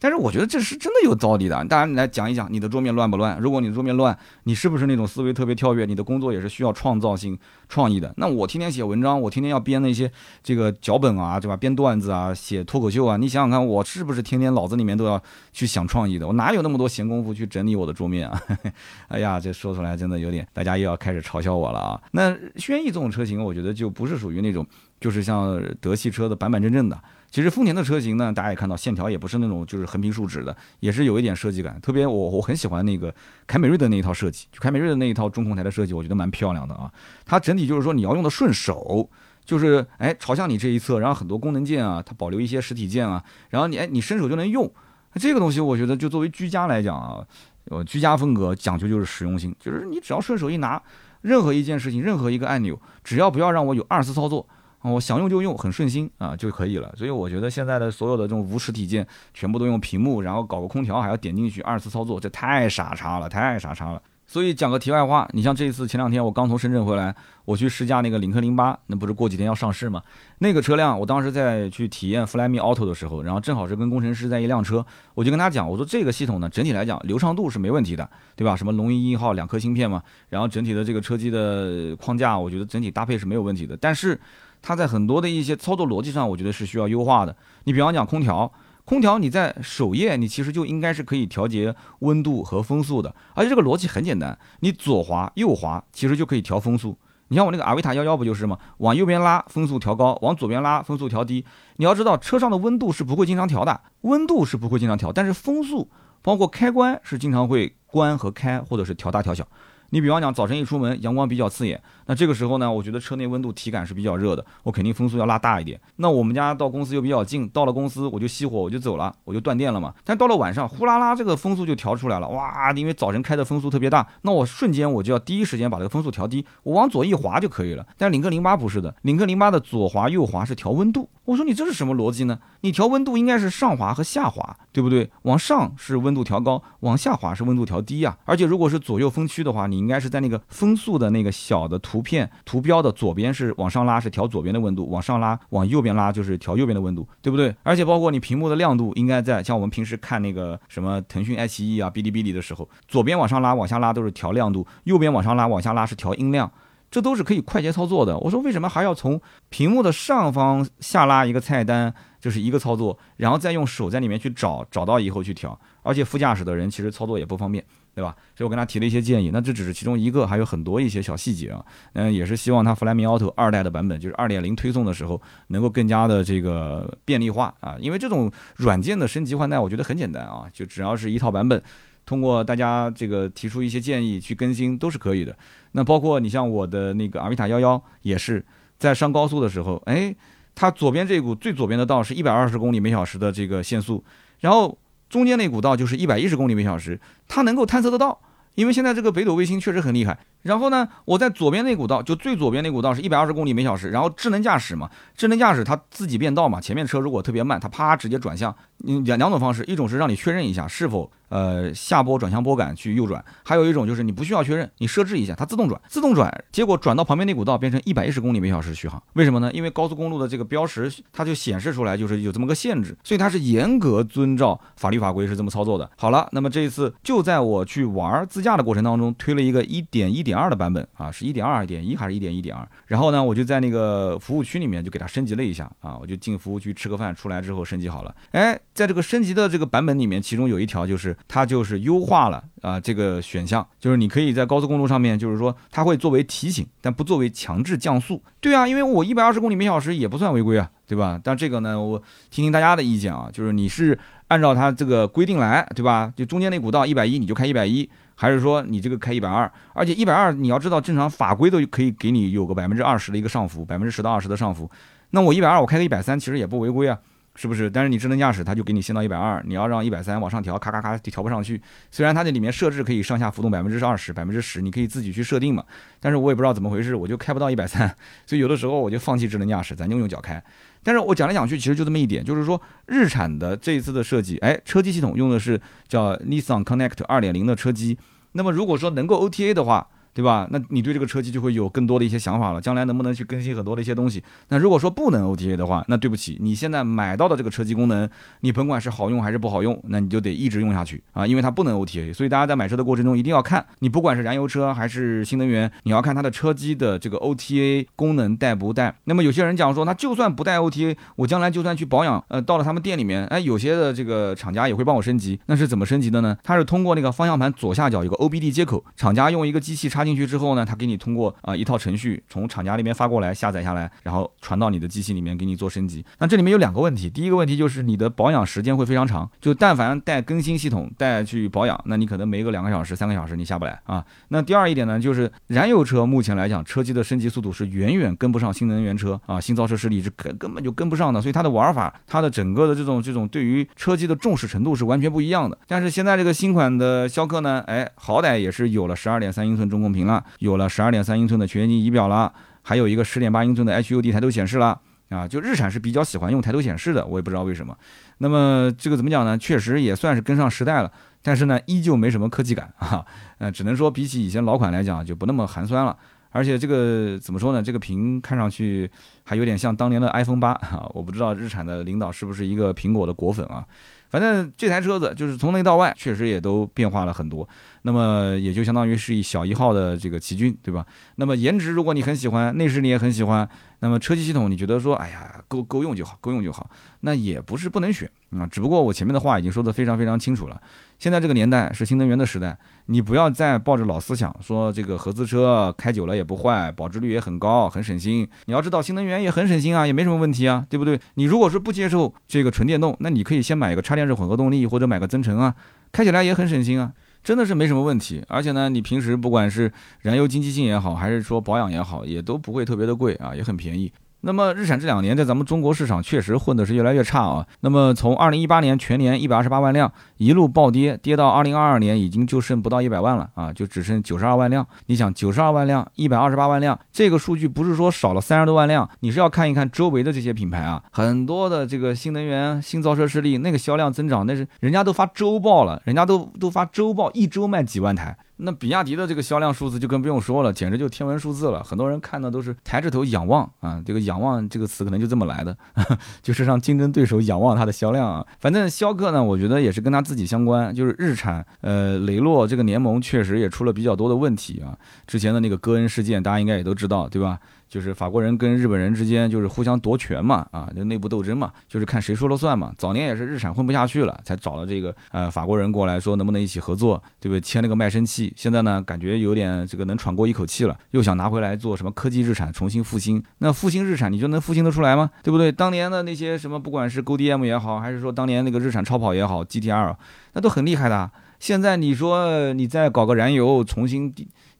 [0.00, 3.38] 但是我觉得这是真的有道理的，大家来讲一讲你的桌面乱不乱？
[3.38, 5.84] 如果你的桌面乱，你是不是那种思维特别跳跃？
[5.84, 8.12] 你的工作也是需要创造性、创意的。
[8.16, 10.10] 那我天天写文章，我天天要编那些
[10.42, 11.54] 这个脚本啊，对吧？
[11.54, 16.26] 编段子啊，写脱口秀啊，你想想看，我是不是天天脑子里面都要去想创意的？
[16.26, 18.42] 我哪有那么多闲工夫去整理我的桌面啊？
[19.08, 22.00] 哎呀，这说出来真的有点，大家又要开始嘲笑我了啊！
[22.12, 24.66] 那轩逸这种车型，我觉得就不是属于那种，
[24.98, 26.98] 就是像德系车的板板正正的。
[27.30, 31.80] 其实丰田的车型呢，大家也看到线条也不是那种就是横平竖直的，也是有一点设计感。
[31.80, 33.14] 特别我我很喜欢那个
[33.46, 36.90] 凯美瑞的那一套设计，凯美瑞的那一套中控台的设计，我觉得蛮漂亮的啊。
[37.24, 39.08] 它整体就是说你要用的顺手，
[39.44, 44.68] 就是哎朝向你这一侧，然后很多功能键啊，它保留一些实体键啊，然后你哎你伸手就能用。
[45.14, 47.24] 这个东西我觉得就作为居家来讲啊，
[47.66, 50.82] 呃居家风格讲究就是实用性，就是你只要顺手一拿，
[51.20, 54.48] 任何一件事情，任何一个按钮，只要不要让我有二次操作。
[54.82, 56.90] 我想用就用，很顺心啊就可以了。
[56.96, 64.00] 所以我觉得现在的所有的这种无实体键，全部都用屏幕，然后搞个空调还要点进去二次操作，这太傻叉了，太傻叉了。
[64.26, 67.12] 所以讲个题外话，你像这一次前两天我刚从深圳回来，
[67.44, 70.00] 我去试驾那个领克零八，那不是过几天要上市吗？
[70.38, 78.54] 那个车辆我当时在去体验 Flyme Auto 的时候，然后正好是跟工程师在一辆车，我就跟他讲，我说这个系统呢整体来讲流畅度是没问题的，对吧？
[78.54, 84.18] 什么龙吟一号两颗芯片嘛，然后整体的这个车机的框架，我觉得整体搭配是没有问题的，但是。
[84.62, 87.36] 它在很多的一些操作逻辑上，我觉得是需要优化的。
[87.64, 88.52] 你比方讲空调，
[88.84, 96.96] 空调你在首页你其实就应该是可以调节温度和风速的，而且这个逻辑很简单，你左滑右滑其实就可以调风速。
[97.28, 98.58] 你像我那个阿维塔幺幺不就是吗？
[98.78, 101.44] 往右边拉风速调高，往左边拉风速调低。
[101.76, 105.88] 你要知道车上的温度是不会经常调的，温度是不会经常调，但是风速
[106.22, 109.46] 包括开关是经常会关和开，或者是调大调小。
[109.90, 115.80] 你比方讲，早晨一出门，阳光比较刺眼，那这个时候呢，我觉得车内温度体感是比较热的，我肯定风速要拉大一点。
[115.96, 119.92] 那我们家到公司又比较近，到了公司我就熄火，我就走了，我就断电了嘛。
[120.04, 122.72] 但到了晚上，呼啦啦，这个风速就调出来了，哇！
[122.72, 127.84] 因为早晨开的风速特别大，那我瞬间我就要第一时间把这个风速调低，我往左一滑就可以了。
[127.98, 131.10] 但领克零八不是的，领克零八的左滑右滑是调温度。
[131.24, 132.38] 我说你这是什么逻辑呢？
[132.62, 135.10] 你调温度应该是上滑和下滑，对不对？
[135.22, 138.16] 往上是温度调高，往下滑是温度调低呀。
[138.24, 147.52] 而且如果是左右分区的话，你应该是在那个风速的那个小的图片图标的左边是往上拉是调左边的温度，往上拉往右边拉就是调右边的温度，对不对？
[147.62, 156.52] 而且包括你屏幕的亮度应该在像我们平时看那个什么腾讯爱奇艺啊、哔哩哔哩的时候，左边往上拉往下拉都是调亮度，右边往上拉往下拉是调音量。
[156.90, 158.18] 这都是可以快捷操作的。
[158.18, 165.56] 我说为什么还要从屏幕的上方下拉一个菜单，就是一个操作，然后再用手在里面去找，找到以后去调。
[165.82, 168.14] 而且副驾驶的人其实操作也不方便，对吧？
[168.36, 169.30] 所以我跟他提了一些建议。
[169.32, 171.64] 那这只是其中一个，还有很多一些小细节啊。
[171.94, 177.76] 嗯，也是希望它 Flyme Auto 二代的版本，就是二点零推送的时候，能够更加的这个便利化啊。
[177.80, 181.62] 因为这种软件的升级换代，我觉得很简单啊，就只要是一套版本。
[182.06, 185.36] 通过大家这个提出一些建议去更新都是可以的。
[185.72, 188.44] 那包括你像我的那个阿维塔幺幺，也是
[188.78, 190.12] 在上高速的时候，哎，
[190.54, 194.02] 它左边这股最左边的道是一百二十公里每小时的这个限速，
[194.40, 194.76] 然后
[195.10, 198.22] 中间那股道就是一百一十公里每小时，它能够探测得到，
[198.54, 200.18] 因为现在这个北斗卫星确实很厉害。
[200.42, 208.54] 然后呢，我在左边那股道，就最左边那股道是一百二十公里每小时，然后智能驾驶嘛，智能驾驶它自己变道嘛，前面车如果特别慢，它啪直接转向。
[208.86, 211.10] 嗯，两两种方式，一种是让你确认一下是否。
[211.28, 219.48] 呃，下拨转向拨杆去右转，还有一种就是你不需要确认，你设置一下，它自动转，自动转，结果转到旁边那股道变成一百一十公里每小时续航，为什么呢？
[219.52, 225.88] 因为高速公路的这个标识它就显示出来就是有这么个限制，所以它是严格遵照法律法规是这么操作的。
[225.96, 230.29] 好了，那么这一次就在我去玩自驾的过程当中推了一个一点一点。
[230.30, 232.66] 点二的版本啊，是一点二、一点一还是一点一点二？
[232.86, 238.14] 然后呢，我就在那个服务区里面就给它升级了一下啊，我就进服务区吃个饭，出来之后升级好了。
[238.30, 248.22] 哎，在这个升级的这个版本里面，其中有一条就是它就是优化了啊这个选项，就是你可以在高速公路上面，就是说它会作为提醒，但不作为强制降速。
[248.40, 251.20] 对啊，因为我一百二十公里每小时也不算违规啊，对吧？
[251.22, 251.98] 但这个呢，我
[252.30, 256.12] 听听大家的意见啊，就是你是按照它这个规定来，对吧？
[256.16, 257.88] 就中间那股道一百一你就开一百一。
[258.20, 264.70] 还是说你这个开一百二，而且一百二你要知道正常法规都可以给你有个百分之二十的一个上浮，百分之十到二十的上浮。
[265.12, 266.98] 那我一百二我开个一百三其实也不违规啊，
[267.40, 267.70] 是不是？
[267.70, 271.58] 但是你智能驾驶它就给你限到一百二，你要让一百三往上调，咔咔咔就调不上去。
[271.90, 275.64] 虽然它这里面设置可以上下浮动百分之二十、百分之十，你可以自己去设定嘛。
[276.00, 277.88] 但是我也不知道怎么回事，我就开不到一百三，
[278.26, 280.42] 所以有的时候我就放弃智能驾驶，咱就用脚开。
[280.82, 287.98] 但是我讲来讲去，其实就这么一点，就是说日产的这一次的设计，哎，车机系统用的是叫 Nissan Connect 二点零的车机。
[288.32, 290.48] 那么如果说能够 OTA 的话，对吧？
[290.50, 294.22] 那你对这个车机就会有更多的一些想法了，将来能不能去更新很多的一些东西？
[294.48, 298.08] 那如果说不能 OTA 的话，那对不起，你现在买到的这个车机功能，
[298.40, 302.12] 你甭管是好用还是不好用，那你就得一直用下去啊，因为它不能 OTA。
[302.12, 308.94] 所以大家在买车的过程中一定要看，你不管是燃油车还是新能源，你要看它的车机的这个 OTA 功能带不带。
[309.04, 315.38] 那么有些人讲说，那就算不带 OTA，我将来就算去保养，呃，到了他们店里面，哎，有些的这个厂家也会帮我升级。
[315.46, 316.36] 那是怎么升级的呢？
[316.42, 326.02] 它是通过那个方向盘左下角有个 OBD 接口，厂家用一个机器插插进去之后呢，它给你通过啊一套程序从厂家那边发过来，下载下来，然后传到你的机器里面给你做升级。
[326.18, 334.02] 那这里面有两个问题，第一个问题就是你的保养时间会非常长，就但凡带更新系统带去保养，那你可能没个两个小时、三个小时你下不来啊。
[334.28, 345.58] 那第二一点呢，就是燃油车目前来讲，车机的升级速度是远远跟不上新能源车啊，新造车势力是根根本就跟不上的，所以它的玩法，它的整个的这种这种对于车机的重视程度是完全不一样的。
[345.68, 355.26] 但是现在这个新款的逍客呢，哎，好歹也是有了十二点三英寸中控屏了，有了十二点三英寸的全液晶仪表了，还有一个十点八英寸的 HUD 抬头显示了啊！
[355.26, 357.76] 就日产是比较喜欢用抬头显示的，我也不知道为什么。
[358.18, 359.36] 那么这个怎么讲呢？
[359.36, 363.04] 确实也算是跟上时代了，但是呢，依旧没什么科技感啊。
[363.38, 365.96] 呃，只能说比起以前老款来讲，就不那么寒酸了。
[366.32, 367.60] 而且这个怎么说呢？
[367.60, 368.88] 这个屏看上去
[369.24, 370.88] 还有点像当年的 iPhone 八啊！
[370.94, 373.64] 我不知道日产的领导是不是一个苹果的果粉啊？
[374.10, 377.48] 反正这台车子就是从内到外，确实也都变化了很多。
[377.82, 380.84] 那么也就相当于是一小一号的这个奇骏，对吧？
[381.16, 383.48] 那么颜值如果你很喜欢，内饰你也很喜欢，
[383.80, 388.46] 那么车机系统你觉得说，哎呀，够够用就好，够用就好，那也不是不能选啊。
[388.46, 390.60] 只不过我前面的话已经说得非常非常清楚了。
[390.98, 398.28] 现在这个年代是新能源的时代，你不要再抱着老思想说这个合资车开久了也不坏，保值率也很高，很省心。
[398.44, 401.00] 你要知道新能源也很省心啊，也没什么问题啊，对不对？
[401.14, 405.54] 你如果说不接受这个纯电动，那你可以先买一个插电式混合动力，或者买个增程啊，
[405.90, 406.92] 开起来也很省心啊。
[407.22, 413.92] 真的是没什么问题，而且呢，你平时不管是燃油经济性也好，还是说保养也好，也都不会特别的贵啊，也很便宜。
[414.22, 417.46] 那么日产这两年在咱们中国市场确实混的是越来越差啊。
[417.60, 424.66] 那么从二零一八年全年一百二十八万辆一路暴跌，跌到二零二二年已经就剩不到一百万了啊，就只剩九十二万辆。
[424.86, 438.16] 你想九十二万辆，一百二十八万辆，这个数据不是说少了三十多万辆，你是要看一看周围的这些品牌啊，很多的这个新能源新造车势力那个销量增长，那是人家都发周报了，人家都都发周报，一周卖几万台。
[438.42, 441.62] 那比亚迪的这个销量数字就更不用说了，简直就天文数字了。
[441.62, 445.56] 很多人看的都是抬着头仰望啊，这个仰望这个词可能就这么来的，
[446.22, 448.26] 就是让竞争对手仰望它的销量啊。
[448.38, 454.76] 反正逍客呢，我觉得也是跟他自己相关，就是日产呃雷诺这个联盟确实也出了比较多的问题啊。
[455.06, 457.38] 之前的那个戈恩事件，大家应该也都知道，对吧？
[457.70, 462.72] 就是法国人跟日本人之间就是互相夺权嘛，啊，就内部斗争嘛，就是看谁说了算嘛。
[462.76, 467.40] 早年也是日产混不下去了，才找了这个呃法国人过来说能不能一起合作，对不对？
[467.40, 468.32] 签了个卖身契。
[468.36, 473.22] 现在呢，感觉有点这个能喘过一口气了，又想拿回来做什么科技日产重新复兴。
[473.38, 475.08] 那复兴日产，你就能复兴得出来吗？
[475.22, 475.52] 对不对？
[475.52, 479.94] 当年的那些什么，不管是 GDM 也好，还是说当年那个日产超跑也好，GTR，
[480.32, 481.08] 那都很厉害的。
[481.38, 484.12] 现在你说你再搞个燃油重新。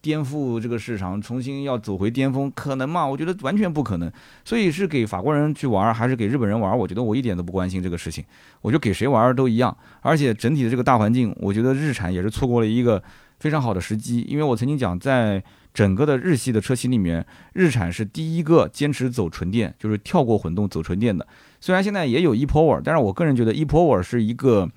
[0.02, 3.06] 颠覆这个市场，重新要走回巅峰，可能吗？
[3.06, 4.10] 我觉得完全不可能。
[4.44, 6.76] 所以是给法国人去玩，还是给日本人玩？
[6.76, 8.24] 我觉得我一点都不关心这个事情。
[8.62, 9.76] 我觉得给谁玩都一样。
[10.00, 13.02] 而且整体的这个大环境，我觉得日产也是错过了一个
[13.38, 14.22] 非常好的时机。
[14.28, 15.42] 因为我曾经讲，在
[15.74, 21.26] 整个的日系的车型里面，日产是第一个坚持走纯电，就是跳过混动走纯电的。
[21.60, 24.68] 虽然现在也有 ePower，但是我个人觉得 ePower 是一个，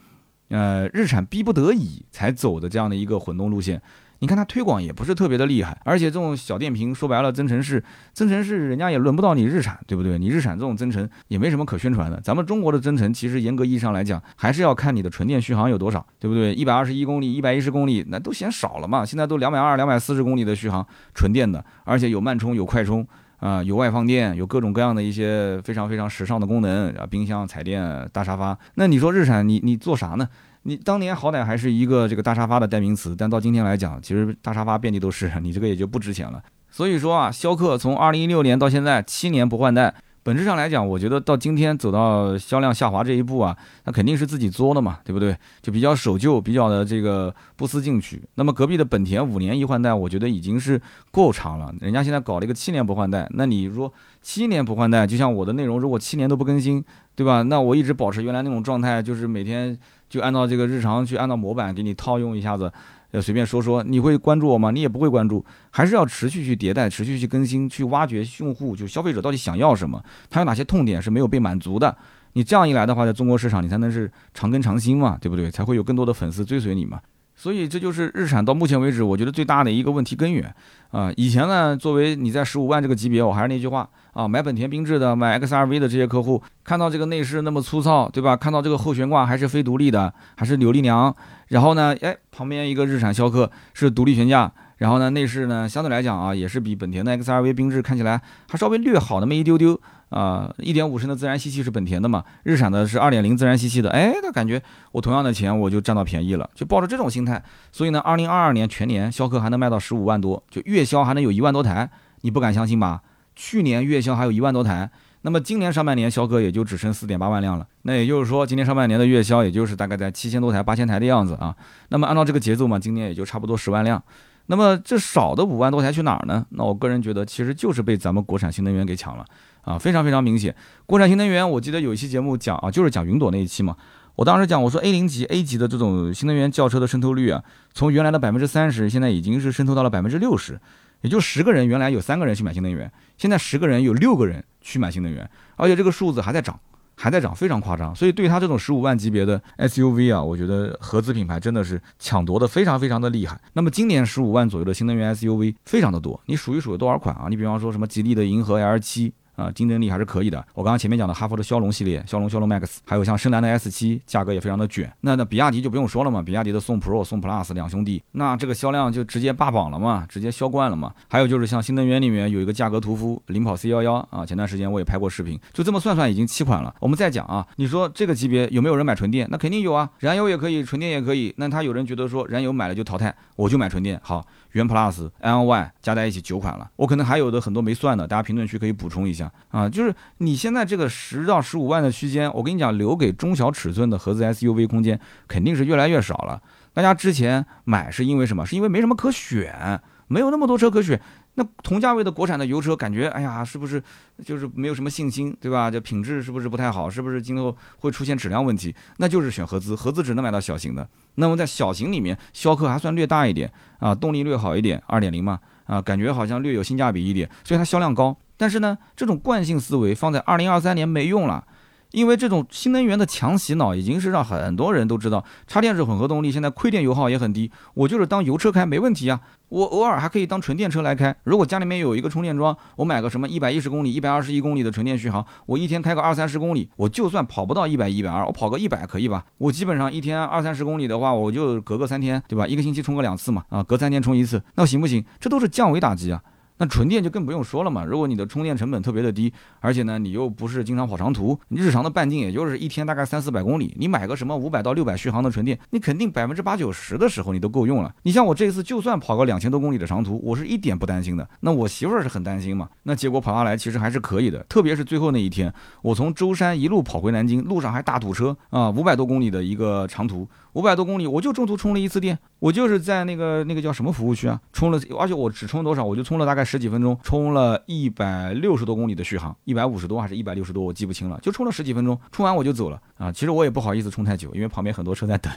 [0.50, 3.82] 呃，日产逼不得已才走的这样的一个混动路线。
[4.24, 7.84] 你看它推广也不是特别的厉害，而且这种小电瓶说白了，增程式，
[8.14, 10.18] 增程式人家也轮不到你日产，对不对？
[10.18, 12.18] 你日产这种增程也没什么可宣传的。
[12.22, 16.54] 咱们中国的增程其实严格意义上来讲，还是要看你的纯电续航有多少，对不对？
[16.54, 19.06] 一百二十一公里、一百一十公里，那都嫌少了嘛。
[19.06, 23.06] 现在都两百二、两百四十公里的续航，纯电的，而且有慢充、有快充。
[23.40, 28.58] 啊，有外放电，有各种各样的一些非常非常时尚的功能啊，冰箱、彩电、大沙发。
[28.76, 30.30] 那你说日产，你你做啥呢？
[30.64, 36.42] 你当年好歹还是一个这个大沙发的代名词，但到今天来讲，其实大沙发遍地都是， 你这个也就不值钱了。
[36.72, 39.94] 所以说啊，逍客从二零一六年到现在七年不换代。
[40.26, 43.54] 本质上来讲，我觉得到今天走到销量下滑这一步啊，
[43.84, 45.36] 那肯定是自己作的嘛，对不对？
[45.62, 48.24] 就比较守旧，比较的这个不思进取。
[48.36, 51.76] 那么隔壁的本田五年一换代，我觉得已经是够长了。
[51.82, 56.82] 人家现在搞了一个七年不换代，那你说七年不换代，就像我的内容，如果七年都不更新，
[57.18, 57.42] 对吧？
[57.42, 59.78] 那我一直保持原来那种状态，就是每天
[60.14, 62.72] 就按照这个日常去按照模板给你套用一下子。
[63.10, 64.70] 要随便说说，你会关注我吗？
[64.70, 71.96] 你也不会关注，还是要持续去迭代，持续去更新，去挖掘用户，就消费者到底想要什么，他有哪些痛点是没有被满足的。
[72.34, 75.50] 你这样一来的话，在中国市场，你才能是长根长新嘛，对不对？
[75.50, 77.00] 才会有更多的粉丝追随你嘛。
[77.36, 80.54] 所以这就是日产到目前为止，我觉得最大的一个问题根源
[80.92, 81.12] 啊。
[81.18, 88.36] 以前呢，作为你在十五万这个级别，我还是那句话啊，买本田缤智的、买 XRV 的这些客户，看到这个内饰那么粗糙，对吧？
[88.38, 91.14] 看到这个后悬挂还是非独立的，还是扭力梁，
[91.50, 99.80] 然后呢，哎，旁边一个日产逍客是独立悬架，然后呢，内饰呢相对来讲啊，也是比本田的 XRV 缤智看起来还稍微略好那么一丢丢。
[100.10, 102.24] 啊，一点五升的自然吸气是本田的嘛？
[102.44, 103.90] 日产的是二点零自然吸气的。
[103.90, 104.62] 哎，那感觉
[104.92, 107.42] 我同样的钱我就占到便宜了，就抱着这种心态。
[107.72, 111.90] 所以呢，二零二二年全年逍客还能卖到十五万多，就月销还能有一万多台，
[112.22, 113.02] 你不敢相信吧？
[113.36, 114.90] 去年月销还有一万多台，
[115.22, 117.68] 那么今年上半年逍客也就只剩四点八万辆了。
[117.84, 121.56] 那也就是说，今年上半年的月销也就是大概在七千多台、八千台的样子啊。
[121.90, 124.02] 那么按照这个节奏嘛，今年也就差不多十万辆。
[124.48, 126.46] 那么这少的五万多台去哪儿呢？
[126.50, 129.26] 那我个人觉得，其实就是被咱们国产新能源给抢了。
[129.62, 130.54] 啊，非常非常明显。
[130.86, 133.78] 国产新能源，我记得有一期节目讲啊，就是讲云朵那一期嘛。
[134.16, 137.42] 我当时讲，我说 A 零级、A 级的这种新能源轿车的渗透率啊，
[137.74, 140.60] 从原来的百分之三十，现在已经是渗透到了百分之六十。
[141.04, 146.60] 也就十个人，原来有三个人去买新能源，现在十个人有六个人去买新能源，而且这个数字还在涨，
[146.96, 147.94] 还在涨，非常夸张。
[147.94, 153.40] 所以对他这种十五万级别的 SUV 啊，我觉得合资品牌真的是抢夺的非常非常的厉害。
[153.54, 157.28] 那么今年十五万左右的新能源 SUV 非常的多，你数一数有多少款啊？
[157.30, 159.14] 你比方说什么吉利的银河 L 七。
[159.36, 160.38] 啊，竞争力还是可以的。
[160.54, 164.92] 我刚刚前面讲的哈弗的骁龙系列，骁龙、骁龙 Max，还有像深蓝的 S7，价格也非常的卷。
[165.02, 170.94] 那那比亚迪就不用说了嘛，比亚迪的宋 Pro、宋 Plus 两兄弟，那这个销量就直接霸榜了嘛，直接销冠了嘛。
[171.08, 176.74] 还有就是像新能源里面有一个价格屠夫领跑 C11 啊，前段时间我也拍过视频，就这么算算已经七款了。
[176.80, 179.28] 我们再讲啊，你说这个级别有没有人买纯电？
[179.32, 181.34] 那肯定有啊，燃油也可以，纯电也可以。
[181.38, 184.00] 那他有人觉得说燃油买了就淘汰，我就买纯电。
[184.04, 184.26] 好。
[184.54, 189.70] 元 Plus、L Y 加在一起九款了，我可能还有的很多没算的，大家评论区可以补充一下啊。
[189.70, 196.42] 就是你现在这个十到十五万的区间，我跟你讲，留给中小尺寸的合资 SUV 空间肯定是越来越少了。
[196.74, 198.46] 大家之前买是因为什么？
[198.46, 201.00] 是因为没什么可选，没有那么多车可选。
[201.36, 203.82] 那同价位的国产的油车，感觉哎呀，是不是
[204.24, 205.72] 就是没有什么信心，对吧？
[205.72, 206.90] 这品质是不是不太好？
[206.90, 208.76] 是不是今后会出现质量问题？
[208.98, 210.88] 那就是选合资，合资只能买到小型的。
[211.16, 218.16] 那么在小型里面，逍客还算略大一点啊，动力略好一点，二点零嘛，啊，感觉好像略有性价比一点，所以它销量高。
[218.38, 221.46] 但是呢，这种惯性思维放在二零二三年没用了。
[221.94, 231.16] 因为这种新能源的强洗脑，已经是让很多人都知道，插电式混合动力现在亏电油耗也很低，我就是当油车开没问题啊，我偶尔还可以当纯电车来开。
[231.24, 239.26] 如果家里面有一个充电桩，我买个什么一百一十公里、一百二十一公里的纯电续航，我一天开个二三十公里，我就算跑不到一百一百二，我跑个一百可以吧？
[239.38, 242.48] 我基本上一天二三十公里的话，我就隔个三天，对吧？
[242.48, 245.06] 一个星期充个两次嘛，啊，隔三天充一次，那行不行？
[245.20, 246.24] 这都是降维打击啊。
[246.58, 247.84] 那纯电就更不用说了嘛。
[247.84, 257.94] 如果你的充电成本特别的低，而且呢，你又不是经常跑长途，你日常的半径也就是一天大概三四百公里，你买个什么五百到六百续航的纯电，你肯定百分之八九十的时候你都够用了。
[258.04, 261.28] 你像我这一次就算跑个两千多公里的长途，我是一点不担心的。
[261.40, 262.70] 那我媳妇儿是很担心嘛。
[262.84, 270.28] 那结果跑下来其实还是可以的，特别是最后那一天，我从舟山一路跑回南京，路上还大堵车啊，五百多公里的一个长途。
[270.54, 283.12] 五百多公里，我就中途充了一次电，我就是在那个那个叫什么服务区啊，充了，而且我只充多少，我就充了大概十几分钟，充了一百六十多公里的续航，一百五十多还是一百六十多，我记不清了，就充了十几分钟，充完我就走了啊。
[283.12, 285.32] 其实我也不好意思充太久，因为旁边很多车在等，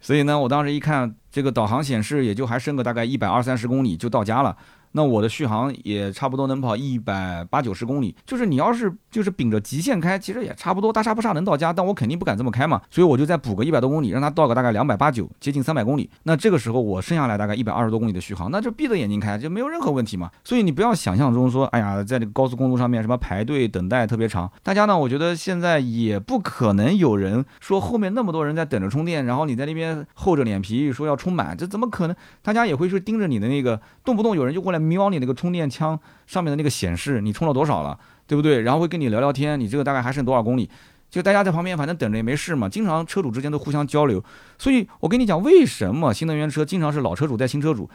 [0.00, 4.56] 所以呢，我当时一看这个导航显示也就还剩个大概一百二三十公里就到家了，
[4.92, 16.08] 那我的续航也差不多能跑一百八九十公里，就是你要是就是秉着极限开，其实也差不多大差不差能到家，但我肯定不敢这么开嘛，所以我就再补个一百多公里，让它到个大概两百八九，接近三百公里。
[16.24, 20.30] 那这个时候我剩下来大概一百二十多公里的续航，那就闭着眼睛开就没有任何问题嘛。
[20.44, 32.16] 所以你不要想象中说，哎呀，在这个高速公路上面什么排队等待特别长，大家呢，我觉得现在也不可能有人说后面那么多人在等着充电，然后你在那边厚着脸皮说要充满，这怎么可能？
[32.42, 38.60] 大家也会去盯着你的那个，动不动有人就过来瞄你那个充电枪上面的那个显示，你充了多少了，对不对？
[38.60, 40.68] 然后会跟你聊聊天，你这个大概还剩多少公里？
[41.10, 44.22] 就大家在旁边反正等着也没事嘛，经常车主之间都互相交流。
[44.58, 47.88] 所以我跟你讲，为什么新能源车经常是老车主带新车主，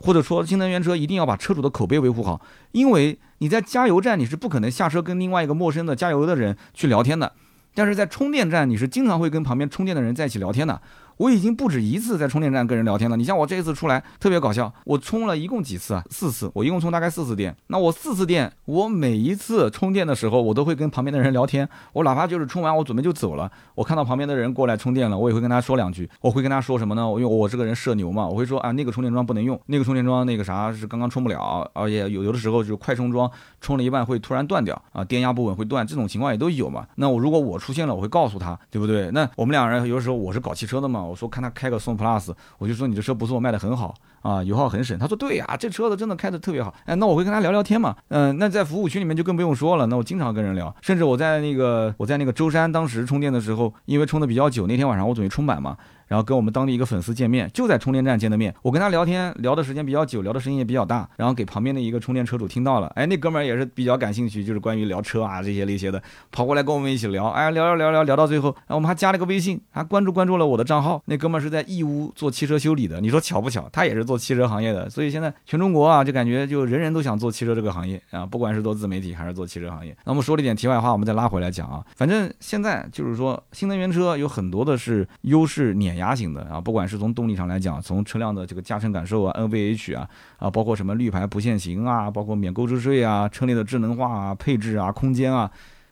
[0.00, 2.40] 或者说新能源车一定要把车主的口碑维护好？
[2.72, 7.32] 因为你在加油站你是不可能下车跟另外一个陌生的加油的人去聊天的，
[7.72, 10.80] 但是在充电站你是经常会跟旁边充电的人在一起聊天的。
[11.18, 13.16] 我已经不止一次在充电站跟人聊天了。
[13.16, 16.04] 你像我这一次出来特别搞笑，我充了一共几次啊？
[16.10, 17.56] 四次，我一共充大概四次电。
[17.68, 21.68] 那我四次电，我每一次充电的时候，我都会跟旁边的人聊天。
[21.92, 26.08] 我哪怕就是充完，我准备就走了，我看到旁边的人过来充电了，我也会跟他说两句。
[26.20, 27.02] 我会跟他说什么呢？
[27.02, 36.86] 因为我这个人社牛嘛，我会说啊，那个充电桩不能用，那个充电桩那个啥是刚刚充不了，而且有有的时候就是快充桩充了一半会突然断掉啊，电压不稳会断，这种情况也都有嘛。
[36.96, 39.10] 那我如果我出现了，我会告诉他，对不对？
[39.12, 41.76] 那我们两人有的时候我是搞汽车的嘛，我说看他开个。
[41.78, 43.94] 宋 plus，我就说你这车不错，卖的很好
[44.26, 44.98] 啊，油耗很省。
[44.98, 46.74] 他说对呀，这车子真的开的特别好。
[46.84, 47.94] 哎，那我会跟他聊聊天嘛。
[48.08, 49.86] 嗯，那在服务区里面就更不用说了。
[49.86, 55.76] 那我经常跟人聊，甚至我在那个我在那个舟山当时充电的时候，因为充的比较久，那天晚上我准备充满嘛。
[56.08, 58.54] 然后跟我们当地一个粉丝见面，就在充电站见的面。
[58.62, 62.86] 我跟他聊天聊的时间比较久，聊的声音也比较大，然后给旁边的一个充电车主听到了。
[62.94, 66.00] 哎，那哥们儿也是比较感兴趣，就是关于聊车啊这些那些的，
[66.30, 67.26] 跑过来跟我们一起聊。
[67.30, 71.02] 哎，聊聊聊聊聊到最后，我们还加了个微信，还关注关注了我的账号。
[71.06, 73.68] 那哥们儿是在义乌做汽车修理的，你说巧不巧？
[73.72, 79.96] 他也是做汽车行业的，所以现在全中国啊，就感觉就人人都想做汽车这个行业啊，不管是做自媒体还是做汽车行业。
[80.04, 86.76] 那我们说了一点题外话，我们再拉回来讲啊，反正现在就是说新能源车有很多的是优势碾压型的啊，不。
[86.76, 90.06] 管是从动力上来讲，从车辆的这个驾乘感受啊，NVH 啊，
[90.36, 95.50] 啊，包括什么绿牌不限行啊，包括免购置税啊，车内的智能化啊，配置啊，空间啊，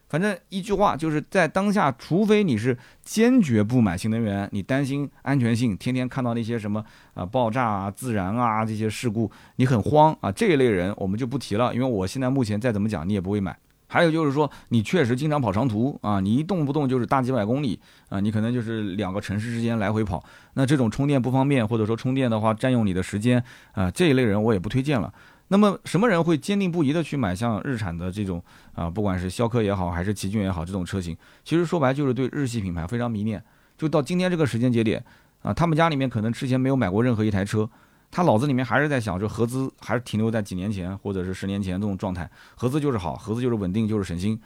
[0.08, 6.84] 反正一句话就是在当下，除非你是坚决不买新能源，你担心安全性，天天看到那些什么
[7.14, 13.56] 啊爆炸啊、自燃啊这些事故，你很慌啊，这一类人我们就不提了，因为我现在目前再怎么讲，你也不会买。
[13.86, 17.78] 还有就是说，你确实经常跑长途啊，你一动不动就是大几百公里
[18.08, 20.24] 啊，你可能就是两个城市之间来回跑，
[20.54, 23.42] 那这种充电不方便，或者说充电的话占用你的时间
[23.72, 25.12] 啊，这一类人我也不推荐了。
[25.48, 28.42] 那么什么人会坚定不移的去买像日产的这种
[28.74, 33.42] 啊，不管是逍客也好，还是奇骏也好，这种车型，其实说白就是对日系品牌非常迷恋。
[33.76, 35.04] 就到今天这个时间节点
[35.42, 37.68] 啊，他们家里面可能之前没有买过任何一台车。
[38.10, 44.40] 他脑子里面还是在想，就合资还是停留在几年前或者是十年前这种状态，合资就是好，合资就是稳定，就是省心。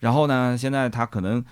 [0.00, 1.42] 然后呢，现在他可能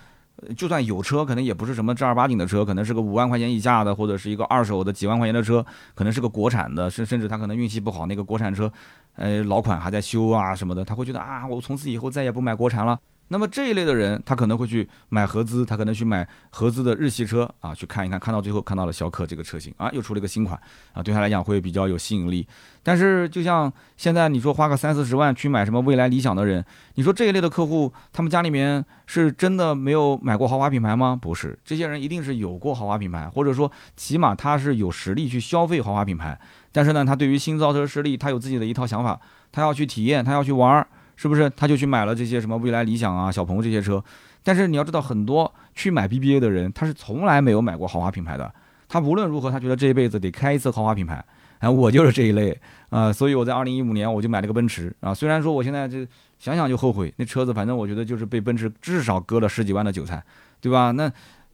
[0.57, 8.71] 就算有车，可能也不是什么正儿八经的车，可能是个五万块钱以下的，或者是一个二手的几万块钱的车，可能是个国产的，甚甚至他可能运气不好，那个国产车，
[9.15, 12.99] 呃，老款还在修啊什么的，他会觉得啊，我从此以后再也不买国产了。
[13.29, 20.59] 那么这一类的人，他可能会去买合资，他可能去买合资的日系车啊，去看一看，看到最后看到了逍客这个车型啊，又出了一个新款
[20.91, 22.47] 啊，对他来讲会比较有吸引力。
[22.83, 26.63] 但是就像现在你说花个三四十万去买什么未来、理想的人，
[26.95, 31.17] 你说这一类的客户，他们家里面是真的没有买过豪华品牌吗？
[31.19, 36.39] 不是，这些人一定是有过豪华品牌，或者说起码他是有实力去消费豪华品牌。
[36.71, 39.19] 但是呢，他对于新造车势力，他有自己的一套想法，
[39.51, 40.85] 他要去体验，他要去玩儿。
[41.15, 44.03] 是不是他就去买了这些什么未来、理想啊、小鹏这些车？
[44.43, 48.53] 但是你要知道，很多去买 BBA 的人，他是从来没有买过豪华品牌的。
[48.89, 51.23] 他无论如何，他觉得这一辈子得开一次豪华品牌。
[51.59, 52.59] 啊，我就是这一类
[52.89, 55.13] 啊，所以我在二零一五年我就买了个奔驰啊。
[55.13, 56.05] 虽然说我现在这
[56.39, 60.23] 想想就后悔，那车子反正我觉得就是被奔驰至少割了十几万的韭菜，
[60.59, 60.91] 对吧？
[60.91, 61.11] 那。